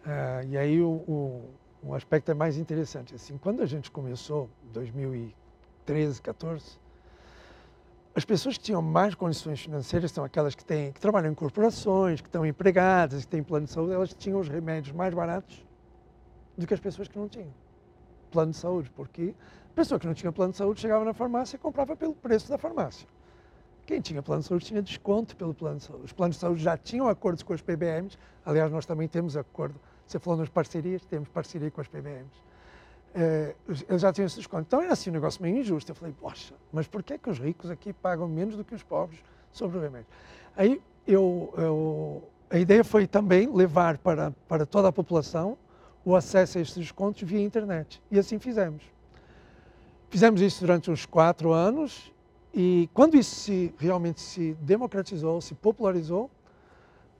Uh, 0.05 0.47
e 0.49 0.57
aí 0.57 0.81
o, 0.81 0.89
o, 1.07 1.49
o, 1.83 1.95
aspecto 1.95 2.31
é 2.31 2.33
mais 2.33 2.57
interessante. 2.57 3.15
Assim, 3.15 3.37
quando 3.37 3.61
a 3.61 3.65
gente 3.65 3.89
começou, 3.89 4.49
2013, 4.73 6.21
14, 6.21 6.79
as 8.19 8.25
pessoas 8.25 8.57
que 8.57 8.65
tinham 8.65 8.81
mais 8.81 9.15
condições 9.15 9.61
financeiras 9.61 10.11
são 10.11 10.25
aquelas 10.25 10.53
que, 10.53 10.65
têm, 10.65 10.91
que 10.91 10.99
trabalham 10.99 11.31
em 11.31 11.33
corporações, 11.33 12.19
que 12.19 12.27
estão 12.27 12.45
empregadas, 12.45 13.23
que 13.23 13.29
têm 13.29 13.41
plano 13.41 13.65
de 13.65 13.71
saúde, 13.71 13.93
elas 13.93 14.13
tinham 14.13 14.41
os 14.41 14.49
remédios 14.49 14.93
mais 14.93 15.13
baratos 15.13 15.65
do 16.57 16.67
que 16.67 16.73
as 16.73 16.81
pessoas 16.81 17.07
que 17.07 17.17
não 17.17 17.29
tinham 17.29 17.47
plano 18.29 18.51
de 18.51 18.57
saúde, 18.57 18.91
porque 18.93 19.33
a 19.71 19.73
pessoa 19.73 19.97
que 19.97 20.05
não 20.05 20.13
tinha 20.13 20.33
plano 20.33 20.51
de 20.51 20.57
saúde 20.57 20.81
chegava 20.81 21.05
na 21.05 21.13
farmácia 21.13 21.55
e 21.55 21.59
comprava 21.59 21.95
pelo 21.95 22.13
preço 22.13 22.49
da 22.49 22.57
farmácia. 22.57 23.07
Quem 23.85 24.01
tinha 24.01 24.21
plano 24.21 24.41
de 24.41 24.49
saúde 24.49 24.65
tinha 24.65 24.81
desconto 24.81 25.37
pelo 25.37 25.53
plano 25.53 25.77
de 25.77 25.85
saúde. 25.85 26.03
Os 26.03 26.11
planos 26.11 26.35
de 26.35 26.41
saúde 26.41 26.61
já 26.61 26.75
tinham 26.75 27.07
acordos 27.07 27.41
com 27.41 27.53
as 27.53 27.61
PBMs, 27.61 28.17
aliás, 28.45 28.69
nós 28.69 28.85
também 28.85 29.07
temos 29.07 29.37
acordo. 29.37 29.79
Você 30.05 30.19
falou 30.19 30.37
nas 30.37 30.49
parcerias, 30.49 31.05
temos 31.05 31.29
parceria 31.29 31.71
com 31.71 31.79
as 31.79 31.87
PBMs. 31.87 32.48
É, 33.13 33.55
eles 33.87 34.01
já 34.01 34.13
tinham 34.13 34.27
esse 34.27 34.37
desconto. 34.37 34.63
Então 34.67 34.81
era 34.81 34.93
assim 34.93 35.09
um 35.09 35.13
negócio 35.13 35.41
meio 35.41 35.57
injusto. 35.57 35.91
Eu 35.91 35.95
falei, 35.95 36.13
poxa, 36.19 36.53
mas 36.71 36.87
por 36.87 37.01
que, 37.01 37.13
é 37.13 37.17
que 37.17 37.29
os 37.29 37.39
ricos 37.39 37.69
aqui 37.69 37.91
pagam 37.91 38.27
menos 38.27 38.55
do 38.55 38.63
que 38.63 38.75
os 38.75 38.83
pobres 38.83 39.19
sobre 39.51 39.77
o 39.77 39.81
remédio? 39.81 40.07
Aí 40.55 40.81
eu, 41.07 41.53
eu, 41.57 42.23
a 42.49 42.59
ideia 42.59 42.83
foi 42.83 43.07
também 43.07 43.51
levar 43.51 43.97
para, 43.97 44.31
para 44.47 44.65
toda 44.65 44.87
a 44.87 44.91
população 44.91 45.57
o 46.05 46.15
acesso 46.15 46.57
a 46.57 46.61
estes 46.61 46.77
descontos 46.77 47.21
via 47.23 47.41
internet. 47.41 48.01
E 48.11 48.19
assim 48.19 48.39
fizemos. 48.39 48.83
Fizemos 50.09 50.41
isso 50.41 50.61
durante 50.61 50.89
uns 50.89 51.05
quatro 51.05 51.51
anos 51.51 52.11
e 52.53 52.89
quando 52.93 53.15
isso 53.15 53.35
se, 53.35 53.73
realmente 53.77 54.21
se 54.21 54.53
democratizou, 54.61 55.39
se 55.39 55.53
popularizou, 55.53 56.29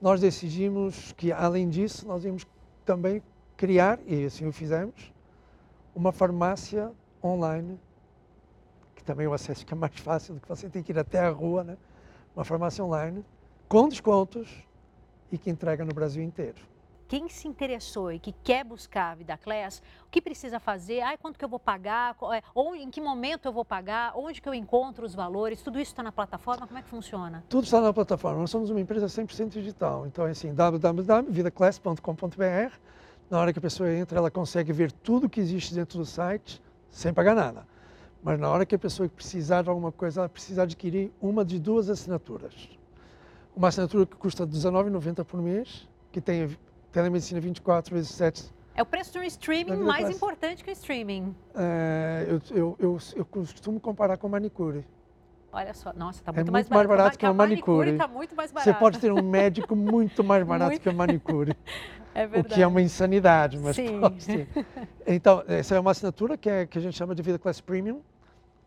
nós 0.00 0.20
decidimos 0.20 1.12
que, 1.12 1.30
além 1.30 1.68
disso, 1.68 2.06
nós 2.06 2.24
íamos 2.24 2.46
também 2.84 3.22
criar, 3.56 3.98
e 4.06 4.24
assim 4.24 4.46
o 4.46 4.52
fizemos, 4.52 5.12
uma 5.94 6.12
farmácia 6.12 6.92
online, 7.22 7.78
que 8.94 9.04
também 9.04 9.26
o 9.26 9.32
acesso 9.32 9.60
fica 9.60 9.74
mais 9.74 9.98
fácil 9.98 10.34
do 10.34 10.40
que 10.40 10.48
você 10.48 10.68
tem 10.68 10.82
que 10.82 10.92
ir 10.92 10.98
até 10.98 11.20
a 11.20 11.30
rua, 11.30 11.64
né? 11.64 11.76
uma 12.34 12.44
farmácia 12.44 12.84
online, 12.84 13.24
com 13.68 13.88
descontos 13.88 14.64
e 15.30 15.38
que 15.38 15.50
entrega 15.50 15.84
no 15.84 15.92
Brasil 15.92 16.22
inteiro 16.22 16.70
quem 17.10 17.28
se 17.28 17.46
interessou 17.48 18.12
e 18.12 18.20
que 18.20 18.30
quer 18.30 18.64
buscar 18.64 19.10
a 19.10 19.16
Vida 19.16 19.36
Class, 19.36 19.82
o 20.06 20.10
que 20.12 20.22
precisa 20.22 20.60
fazer? 20.60 21.00
Ah, 21.00 21.18
quanto 21.18 21.36
que 21.36 21.44
eu 21.44 21.48
vou 21.48 21.58
pagar? 21.58 22.14
É, 22.32 22.40
ou 22.54 22.76
em 22.76 22.88
que 22.88 23.00
momento 23.00 23.46
eu 23.46 23.52
vou 23.52 23.64
pagar? 23.64 24.12
Onde 24.14 24.40
que 24.40 24.48
eu 24.48 24.54
encontro 24.54 25.04
os 25.04 25.12
valores? 25.12 25.60
Tudo 25.60 25.80
isso 25.80 25.90
está 25.90 26.04
na 26.04 26.12
plataforma? 26.12 26.68
Como 26.68 26.78
é 26.78 26.82
que 26.82 26.88
funciona? 26.88 27.42
Tudo 27.48 27.64
está 27.64 27.80
na 27.80 27.92
plataforma. 27.92 28.38
Nós 28.38 28.50
somos 28.50 28.70
uma 28.70 28.80
empresa 28.80 29.06
100% 29.06 29.48
digital. 29.48 30.06
Então 30.06 30.24
é 30.24 30.30
assim, 30.30 30.54
www.vidaclass.com.br. 30.54 32.78
Na 33.30 33.38
hora 33.38 33.52
que 33.52 33.60
a 33.60 33.62
pessoa 33.62 33.88
entra, 33.94 34.18
ela 34.18 34.28
consegue 34.28 34.72
ver 34.72 34.90
tudo 34.90 35.28
que 35.28 35.40
existe 35.40 35.72
dentro 35.72 35.98
do 35.98 36.04
site 36.04 36.60
sem 36.90 37.14
pagar 37.14 37.36
nada. 37.36 37.64
Mas 38.20 38.40
na 38.40 38.50
hora 38.50 38.66
que 38.66 38.74
a 38.74 38.78
pessoa 38.78 39.08
precisar 39.08 39.62
de 39.62 39.68
alguma 39.68 39.92
coisa, 39.92 40.22
ela 40.22 40.28
precisa 40.28 40.64
adquirir 40.64 41.12
uma 41.22 41.44
de 41.44 41.60
duas 41.60 41.88
assinaturas. 41.88 42.68
Uma 43.54 43.68
assinatura 43.68 44.04
que 44.04 44.16
custa 44.16 44.44
R$19,90 44.44 45.24
por 45.24 45.40
mês, 45.40 45.88
que 46.10 46.20
tem 46.20 46.58
telemedicina 46.90 47.40
24 47.40 47.94
vezes 47.94 48.10
7. 48.10 48.52
É 48.74 48.82
o 48.82 48.86
preço 48.86 49.12
de 49.12 49.20
um 49.20 49.22
streaming 49.22 49.76
mais 49.76 50.10
importante 50.10 50.64
que 50.64 50.70
o 50.70 50.72
streaming. 50.72 51.34
É, 51.54 52.26
eu, 52.28 52.40
eu, 52.50 52.76
eu, 52.80 52.98
eu, 53.14 53.24
costumo 53.24 53.78
comparar 53.78 54.16
com 54.16 54.28
manicure. 54.28 54.84
Olha 55.52 55.74
só, 55.74 55.92
nossa, 55.92 56.20
está 56.20 56.30
é 56.30 56.34
muito, 56.34 56.48
é 56.48 56.52
muito 56.52 56.70
mais 56.70 56.86
barato, 56.86 56.98
barato 56.98 57.18
que 57.18 57.26
uma 57.26 57.34
manicure. 57.34 57.90
Está 57.90 58.06
muito 58.06 58.36
mais 58.36 58.52
barato. 58.52 58.70
Você 58.70 58.78
pode 58.78 58.98
ter 58.98 59.12
um 59.12 59.22
médico 59.22 59.74
muito 59.74 60.22
mais 60.22 60.46
barato 60.46 60.70
muito... 60.70 60.82
que 60.82 60.88
a 60.88 60.92
manicure. 60.92 61.56
É 62.12 62.26
verdade. 62.26 62.54
O 62.54 62.56
que 62.56 62.60
é 62.60 62.66
uma 62.66 62.82
insanidade, 62.82 63.56
mas 63.56 63.76
Sim. 63.76 64.00
pode 64.00 64.20
ser. 64.20 64.48
Então, 65.06 65.44
essa 65.46 65.76
é 65.76 65.80
uma 65.80 65.92
assinatura 65.92 66.36
que, 66.36 66.50
é, 66.50 66.66
que 66.66 66.76
a 66.76 66.80
gente 66.80 66.96
chama 66.96 67.14
de 67.14 67.22
Vida 67.22 67.38
Class 67.38 67.60
Premium, 67.60 68.00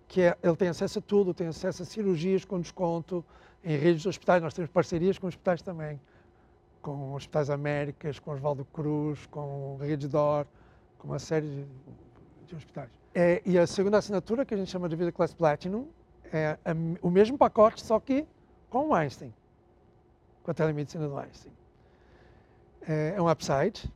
que 0.08 0.22
é, 0.22 0.38
ele 0.42 0.56
tem 0.56 0.70
acesso 0.70 1.00
a 1.00 1.02
tudo, 1.02 1.34
tem 1.34 1.48
acesso 1.48 1.84
a 1.84 1.86
cirurgias 1.86 2.46
com 2.46 2.58
desconto 2.62 3.24
em 3.62 3.76
redes 3.76 4.02
de 4.02 4.08
hospitais, 4.08 4.42
nós 4.42 4.54
temos 4.54 4.72
parcerias 4.72 5.20
com 5.20 5.28
hospitais 5.28 5.62
também 5.62 6.00
com 6.84 7.14
Hospitais 7.14 7.50
Américas, 7.50 8.20
com 8.20 8.32
Oswaldo 8.32 8.66
Cruz, 8.66 9.26
com 9.28 9.78
Rede 9.82 10.08
Dor, 10.08 10.46
com 11.00 11.08
uma 11.08 11.18
série 11.18 11.48
de, 11.48 11.66
de 12.46 12.56
hospitais. 12.56 12.90
É, 13.16 13.42
e 13.46 13.58
a 13.58 13.66
segunda 13.66 13.98
assinatura, 13.98 14.46
que 14.46 14.54
a 14.54 14.58
gente 14.58 14.70
chama 14.70 14.90
de 14.90 14.96
Vida 14.96 15.12
Class 15.12 15.34
Platinum, 15.34 15.88
é 16.38 16.58
o 17.02 17.10
mesmo 17.10 17.38
pacote, 17.38 17.84
só 17.84 18.00
que 18.00 18.26
com 18.70 18.90
o 18.90 18.94
Einstein, 18.94 19.34
com 20.42 20.52
a 20.52 20.54
telemedicina 20.54 21.08
do 21.08 21.18
Einstein. 21.18 21.54
É, 22.88 23.14
é 23.16 23.22
um 23.22 23.30
upside, 23.30 23.90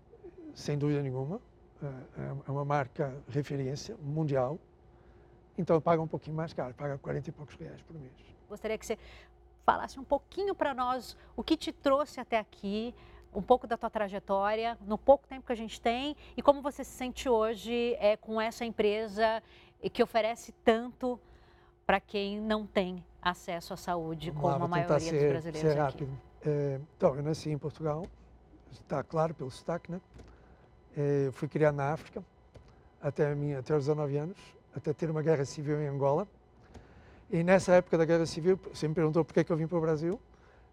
sem 0.54 0.78
dúvida 0.78 1.02
nenhuma, 1.02 1.42
é, 1.82 1.88
é 2.48 2.52
uma 2.52 2.64
marca 2.64 3.16
referência 3.28 3.96
mundial, 4.02 4.60
então 5.58 5.82
paga 5.82 6.02
um 6.02 6.08
pouquinho 6.08 6.36
mais 6.36 6.54
caro, 6.54 6.74
paga 6.74 6.98
40 6.98 7.30
e 7.30 7.34
poucos 7.34 7.56
reais 7.56 7.82
por 7.82 7.96
mês. 8.00 8.14
Gostaria 8.48 8.78
que 8.78 8.86
você 8.86 8.98
falasse 9.66 10.00
um 10.00 10.04
pouquinho 10.04 10.56
para 10.56 10.74
nós 10.74 11.18
o 11.36 11.44
que 11.44 11.58
te 11.58 11.72
trouxe 11.72 12.20
até 12.20 12.38
aqui, 12.38 12.94
um 13.34 13.42
pouco 13.42 13.68
da 13.68 13.76
tua 13.78 13.90
trajetória, 13.90 14.78
no 14.82 14.98
pouco 14.98 15.28
tempo 15.28 15.46
que 15.46 15.52
a 15.52 15.58
gente 15.58 15.82
tem 15.82 16.16
e 16.36 16.42
como 16.42 16.62
você 16.62 16.84
se 16.84 16.92
sente 16.92 17.28
hoje 17.28 17.96
é, 18.00 18.16
com 18.16 18.40
essa 18.40 18.64
empresa 18.64 19.44
que 19.92 20.02
oferece 20.02 20.54
tanto 20.64 21.20
para 21.88 22.02
quem 22.02 22.42
não 22.42 22.68
tem 22.68 23.02
acesso 23.22 23.74
à 23.74 23.78
saúde, 23.78 24.30
Vamos 24.30 24.42
como 24.42 24.60
lá, 24.60 24.66
a 24.66 24.68
maioria 24.68 25.00
ser, 25.00 25.20
dos 25.20 25.30
brasileiros 25.30 25.72
ser 25.72 25.78
rápido. 25.80 26.04
aqui. 26.04 26.50
É, 26.50 26.80
então, 26.98 27.16
eu 27.16 27.24
nasci 27.24 27.50
em 27.50 27.58
Portugal, 27.58 28.06
está 28.70 29.02
claro 29.02 29.34
pelo 29.34 29.50
sotaque, 29.50 29.90
né? 29.90 30.02
É, 30.98 31.30
fui 31.32 31.48
criado 31.48 31.76
na 31.76 31.94
África 31.94 32.22
até, 33.02 33.34
minha, 33.34 33.60
até 33.60 33.74
os 33.74 33.86
19 33.86 34.18
anos, 34.18 34.38
até 34.76 34.92
ter 34.92 35.10
uma 35.10 35.22
guerra 35.22 35.46
civil 35.46 35.82
em 35.82 35.88
Angola. 35.88 36.28
E 37.32 37.42
nessa 37.42 37.74
época 37.74 37.98
da 37.98 38.06
Guerra 38.06 38.26
Civil, 38.26 38.60
você 38.74 38.88
me 38.88 38.94
perguntou 38.94 39.24
por 39.24 39.34
que, 39.34 39.40
é 39.42 39.44
que 39.44 39.52
eu 39.52 39.58
vim 39.58 39.68
para 39.68 39.78
o 39.78 39.82
Brasil. 39.82 40.20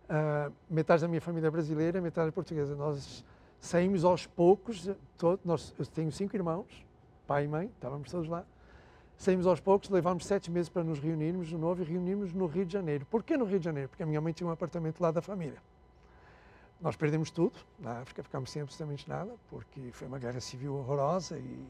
Uh, 0.04 0.52
metade 0.68 1.02
da 1.02 1.08
minha 1.08 1.20
família 1.20 1.48
é 1.48 1.50
brasileira, 1.50 2.00
metade 2.00 2.28
é 2.28 2.30
portuguesa. 2.30 2.76
Nós 2.76 3.24
saímos 3.60 4.04
aos 4.04 4.26
poucos, 4.26 4.88
todo, 5.18 5.40
nós, 5.44 5.74
eu 5.78 5.86
tenho 5.86 6.12
cinco 6.12 6.36
irmãos, 6.36 6.66
pai 7.26 7.44
e 7.44 7.48
mãe, 7.48 7.66
estávamos 7.66 8.10
todos 8.10 8.28
lá. 8.28 8.44
Saímos 9.16 9.46
aos 9.46 9.60
poucos, 9.60 9.88
levámos 9.90 10.26
sete 10.26 10.50
meses 10.50 10.68
para 10.68 10.82
nos 10.82 10.98
reunirmos 10.98 11.48
de 11.48 11.56
novo 11.56 11.82
e 11.82 11.84
reunimos 11.84 12.32
no 12.32 12.46
Rio 12.46 12.66
de 12.66 12.72
Janeiro. 12.72 13.06
Por 13.06 13.22
que 13.22 13.36
no 13.36 13.44
Rio 13.44 13.58
de 13.58 13.64
Janeiro? 13.64 13.88
Porque 13.88 14.02
a 14.02 14.06
minha 14.06 14.20
mãe 14.20 14.32
tinha 14.32 14.46
um 14.46 14.50
apartamento 14.50 15.00
lá 15.00 15.10
da 15.10 15.22
família. 15.22 15.62
Nós 16.80 16.96
perdemos 16.96 17.30
tudo 17.30 17.58
na 17.78 18.00
África, 18.00 18.22
ficámos 18.22 18.50
sem 18.50 18.60
absolutamente 18.60 19.08
nada, 19.08 19.32
porque 19.48 19.90
foi 19.92 20.06
uma 20.06 20.18
guerra 20.18 20.40
civil 20.40 20.74
horrorosa 20.74 21.38
e 21.38 21.66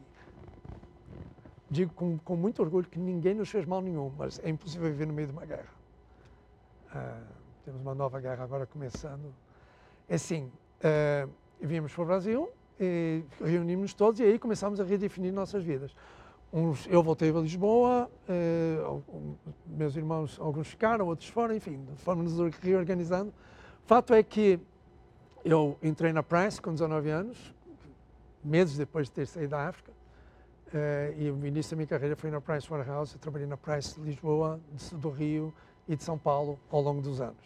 digo 1.69 1.93
com, 1.93 2.17
com, 2.17 2.35
muito 2.35 2.61
orgulho 2.61 2.87
que 2.87 2.99
ninguém 2.99 3.33
nos 3.33 3.49
fez 3.49 3.65
mal 3.65 3.81
nenhum, 3.81 4.11
mas 4.17 4.39
é 4.43 4.49
impossível 4.49 4.89
viver 4.89 5.07
no 5.07 5.13
meio 5.13 5.27
de 5.27 5.33
uma 5.33 5.45
guerra. 5.45 5.69
Uh, 6.93 7.25
temos 7.63 7.81
uma 7.81 7.95
nova 7.95 8.19
guerra 8.19 8.43
agora 8.43 8.65
começando. 8.65 9.33
É 10.09 10.15
assim, 10.15 10.51
uh, 10.81 11.29
viemos 11.61 11.93
para 11.93 12.03
o 12.03 12.05
Brasil, 12.05 12.49
reunimos-nos 13.39 13.93
todos 13.93 14.19
e 14.19 14.23
aí 14.23 14.37
começámos 14.37 14.81
a 14.81 14.83
redefinir 14.83 15.31
nossas 15.31 15.63
vidas. 15.63 15.95
Uns, 16.57 16.87
eu 16.87 17.03
voltei 17.03 17.31
a 17.31 17.33
Lisboa, 17.33 18.09
uh, 18.29 19.03
meus 19.67 19.97
irmãos, 19.97 20.39
alguns 20.39 20.69
ficaram, 20.69 21.05
outros 21.05 21.27
foram, 21.27 21.53
enfim, 21.53 21.85
fomos-nos 21.97 22.55
reorganizando. 22.55 23.33
Fato 23.85 24.13
é 24.13 24.23
que 24.23 24.57
eu 25.43 25.77
entrei 25.83 26.13
na 26.13 26.23
Price 26.23 26.61
com 26.61 26.71
19 26.71 27.09
anos, 27.09 27.53
meses 28.41 28.77
depois 28.77 29.07
de 29.07 29.11
ter 29.11 29.27
saído 29.27 29.49
da 29.49 29.67
África, 29.67 29.91
Uh, 30.67 31.13
e 31.17 31.31
o 31.31 31.45
início 31.45 31.71
da 31.71 31.77
minha 31.77 31.87
carreira 31.87 32.15
foi 32.15 32.29
na 32.29 32.41
Price 32.41 32.67
Waterhouse. 32.67 33.13
Eu 33.13 33.19
trabalhei 33.19 33.47
na 33.47 33.55
Price 33.55 33.97
de 33.97 34.01
Lisboa, 34.01 34.59
de, 34.73 34.95
do 34.95 35.09
Rio 35.09 35.53
e 35.87 35.95
de 35.95 36.03
São 36.03 36.17
Paulo 36.17 36.59
ao 36.69 36.81
longo 36.81 37.01
dos 37.01 37.21
anos. 37.21 37.45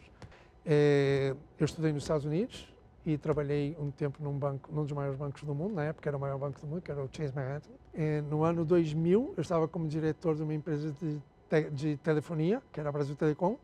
Uh, 0.65 1.38
eu 1.60 1.65
estudei 1.65 1.91
nos 1.91 2.04
Estados 2.04 2.26
Unidos 2.26 2.74
e 3.13 3.17
trabalhei 3.17 3.76
um 3.80 3.89
tempo 3.91 4.24
num 4.24 4.38
banco, 4.38 4.72
num 4.72 4.84
dos 4.84 4.91
maiores 4.91 5.17
bancos 5.17 5.43
do 5.43 5.54
mundo, 5.56 5.76
na 5.76 5.86
época 5.86 6.10
era 6.10 6.17
o 6.17 6.19
maior 6.19 6.38
banco 6.38 6.60
do 6.60 6.67
mundo, 6.67 6.82
que 6.82 6.91
era 6.91 7.02
o 7.02 7.10
Chase 7.12 7.34
Manhattan. 7.34 7.69
Uh, 7.93 8.22
no 8.30 8.43
ano 8.43 8.63
2000, 8.63 9.34
eu 9.36 9.41
estava 9.41 9.67
como 9.67 9.88
diretor 9.88 10.36
de 10.36 10.43
uma 10.43 10.54
empresa 10.54 10.91
de, 11.02 11.19
te, 11.50 11.69
de 11.72 11.98
telefonia, 11.98 12.62
que 12.72 12.80
era 12.80 12.89
a 12.89 12.91
Brasil 12.91 13.15
Telecom. 13.15 13.58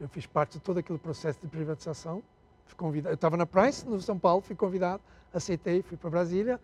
Eu 0.00 0.08
fiz 0.08 0.26
parte 0.26 0.52
de 0.52 0.60
todo 0.60 0.78
aquele 0.78 0.98
processo 0.98 1.40
de 1.40 1.46
privatização. 1.46 2.22
Fui 2.66 2.76
convidado, 2.76 3.12
eu 3.12 3.14
estava 3.14 3.36
na 3.36 3.46
Price, 3.46 3.88
no 3.88 4.00
São 4.00 4.18
Paulo, 4.18 4.42
fui 4.42 4.54
convidado, 4.54 5.02
aceitei, 5.32 5.82
fui 5.82 5.96
para 5.96 6.10
Brasília, 6.10 6.60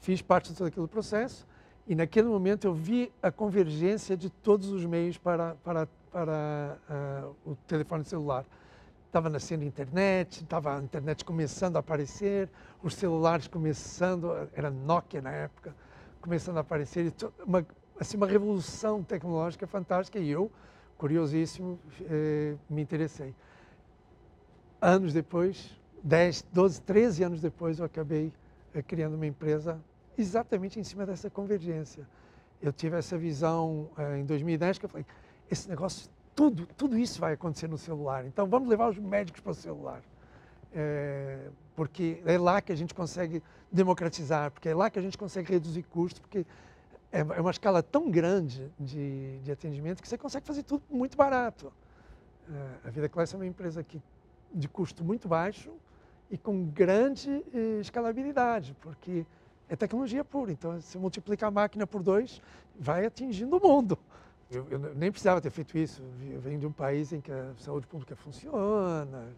fiz 0.00 0.22
parte 0.22 0.50
de 0.50 0.56
todo 0.56 0.68
aquele 0.68 0.88
processo 0.88 1.46
e 1.86 1.94
naquele 1.94 2.28
momento 2.28 2.66
eu 2.66 2.74
vi 2.74 3.12
a 3.22 3.30
convergência 3.30 4.16
de 4.16 4.30
todos 4.30 4.68
os 4.68 4.84
meios 4.84 5.18
para, 5.18 5.56
para, 5.62 5.88
para 6.10 6.78
uh, 6.88 7.50
o 7.50 7.56
telefone 7.66 8.04
celular. 8.04 8.44
Estava 9.12 9.28
nascendo 9.28 9.62
a 9.62 9.66
internet, 9.66 10.42
estava 10.42 10.74
a 10.74 10.82
internet 10.82 11.22
começando 11.22 11.76
a 11.76 11.80
aparecer, 11.80 12.48
os 12.82 12.94
celulares 12.94 13.46
começando, 13.46 14.48
era 14.54 14.70
Nokia 14.70 15.20
na 15.20 15.30
época, 15.30 15.76
começando 16.18 16.56
a 16.56 16.60
aparecer, 16.60 17.12
uma, 17.46 17.66
assim, 18.00 18.16
uma 18.16 18.26
revolução 18.26 19.02
tecnológica 19.02 19.66
fantástica 19.66 20.18
e 20.18 20.30
eu, 20.30 20.50
curiosíssimo, 20.96 21.78
eh, 22.08 22.54
me 22.70 22.80
interessei. 22.80 23.34
Anos 24.80 25.12
depois, 25.12 25.78
10, 26.02 26.46
12, 26.50 26.80
13 26.80 27.22
anos 27.22 27.40
depois, 27.42 27.80
eu 27.80 27.84
acabei 27.84 28.32
eh, 28.74 28.80
criando 28.80 29.16
uma 29.16 29.26
empresa 29.26 29.78
exatamente 30.16 30.80
em 30.80 30.84
cima 30.84 31.04
dessa 31.04 31.28
convergência. 31.28 32.08
Eu 32.62 32.72
tive 32.72 32.96
essa 32.96 33.18
visão 33.18 33.90
uh, 33.98 34.16
em 34.16 34.24
2010 34.24 34.78
que 34.78 34.86
eu 34.86 34.88
falei, 34.88 35.04
esse 35.50 35.68
negócio, 35.68 36.08
tudo, 36.34 36.66
tudo 36.76 36.98
isso 36.98 37.20
vai 37.20 37.34
acontecer 37.34 37.68
no 37.68 37.78
celular. 37.78 38.26
Então 38.26 38.46
vamos 38.46 38.68
levar 38.68 38.88
os 38.88 38.98
médicos 38.98 39.40
para 39.40 39.52
o 39.52 39.54
celular. 39.54 40.02
É, 40.74 41.50
porque 41.76 42.22
é 42.24 42.38
lá 42.38 42.60
que 42.60 42.72
a 42.72 42.74
gente 42.74 42.94
consegue 42.94 43.42
democratizar, 43.70 44.50
porque 44.50 44.68
é 44.68 44.74
lá 44.74 44.90
que 44.90 44.98
a 44.98 45.02
gente 45.02 45.18
consegue 45.18 45.52
reduzir 45.52 45.82
custos, 45.82 46.20
porque 46.20 46.46
é, 47.10 47.20
é 47.20 47.40
uma 47.40 47.50
escala 47.50 47.82
tão 47.82 48.10
grande 48.10 48.70
de, 48.78 49.38
de 49.40 49.52
atendimento 49.52 50.02
que 50.02 50.08
você 50.08 50.16
consegue 50.16 50.46
fazer 50.46 50.62
tudo 50.62 50.82
muito 50.90 51.16
barato. 51.16 51.72
É, 52.50 52.88
a 52.88 52.90
Vida 52.90 53.08
Class 53.08 53.34
é 53.34 53.36
uma 53.36 53.46
empresa 53.46 53.82
que, 53.82 54.00
de 54.52 54.68
custo 54.68 55.04
muito 55.04 55.28
baixo 55.28 55.70
e 56.30 56.38
com 56.38 56.64
grande 56.64 57.44
eh, 57.52 57.80
escalabilidade, 57.82 58.74
porque 58.80 59.26
é 59.68 59.76
tecnologia 59.76 60.24
pura. 60.24 60.50
Então, 60.50 60.80
se 60.80 60.96
multiplicar 60.96 61.48
a 61.48 61.50
máquina 61.50 61.86
por 61.86 62.02
dois, 62.02 62.40
vai 62.78 63.04
atingindo 63.04 63.58
o 63.58 63.60
mundo. 63.60 63.98
Eu, 64.52 64.66
eu, 64.70 64.78
nem 64.94 65.10
precisava 65.10 65.40
ter 65.40 65.50
feito 65.50 65.76
isso. 65.78 66.02
Eu 66.30 66.40
venho 66.40 66.58
de 66.58 66.66
um 66.66 66.72
país 66.72 67.12
em 67.12 67.20
que 67.20 67.32
a 67.32 67.54
saúde 67.56 67.86
pública 67.86 68.14
funciona 68.14 69.28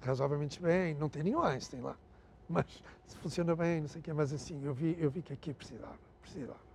razoavelmente 0.00 0.60
bem. 0.60 0.94
Não 0.94 1.08
tem 1.08 1.22
nenhum 1.22 1.42
Einstein 1.42 1.80
lá, 1.82 1.96
mas 2.48 2.82
funciona 3.22 3.54
bem, 3.54 3.80
não 3.80 3.88
sei 3.88 4.00
o 4.00 4.04
quê. 4.04 4.12
Mas 4.12 4.32
assim, 4.32 4.60
eu 4.64 4.74
vi, 4.74 4.96
eu 4.98 5.10
vi 5.10 5.22
que 5.22 5.32
aqui 5.32 5.54
precisava, 5.54 5.96
precisava. 6.20 6.66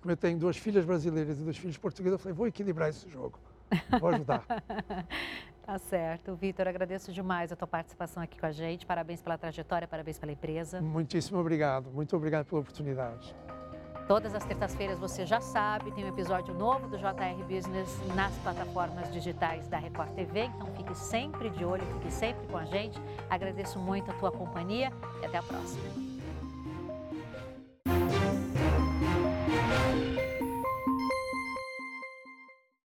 Como 0.00 0.12
eu 0.12 0.16
tenho 0.16 0.38
duas 0.38 0.56
filhas 0.56 0.84
brasileiras 0.84 1.38
e 1.38 1.42
duas 1.42 1.56
filhos 1.56 1.76
portugueses, 1.76 2.12
eu 2.12 2.18
falei, 2.18 2.34
vou 2.34 2.46
equilibrar 2.46 2.88
esse 2.88 3.08
jogo. 3.08 3.38
Vou 4.00 4.10
ajudar. 4.10 4.44
tá 5.62 5.78
certo. 5.78 6.34
Vitor, 6.36 6.68
agradeço 6.68 7.12
demais 7.12 7.52
a 7.52 7.56
tua 7.56 7.66
participação 7.66 8.22
aqui 8.22 8.38
com 8.38 8.46
a 8.46 8.52
gente. 8.52 8.86
Parabéns 8.86 9.20
pela 9.20 9.36
trajetória, 9.36 9.88
parabéns 9.88 10.18
pela 10.18 10.32
empresa. 10.32 10.80
Muitíssimo 10.80 11.38
obrigado. 11.38 11.90
Muito 11.90 12.16
obrigado 12.16 12.46
pela 12.46 12.60
oportunidade. 12.60 13.34
Todas 14.08 14.34
as 14.34 14.42
terças-feiras 14.42 14.98
você 14.98 15.26
já 15.26 15.38
sabe, 15.38 15.90
tem 15.90 16.02
um 16.02 16.08
episódio 16.08 16.54
novo 16.54 16.88
do 16.88 16.96
JR 16.96 17.44
Business 17.46 17.94
nas 18.14 18.34
plataformas 18.38 19.12
digitais 19.12 19.68
da 19.68 19.76
Record 19.76 20.08
TV, 20.14 20.44
então 20.44 20.66
fique 20.78 20.94
sempre 20.96 21.50
de 21.50 21.62
olho, 21.62 21.84
fique 21.98 22.10
sempre 22.10 22.46
com 22.46 22.56
a 22.56 22.64
gente. 22.64 22.98
Agradeço 23.28 23.78
muito 23.78 24.10
a 24.10 24.14
tua 24.14 24.32
companhia 24.32 24.90
e 25.20 25.26
até 25.26 25.36
a 25.36 25.42
próxima. 25.42 26.08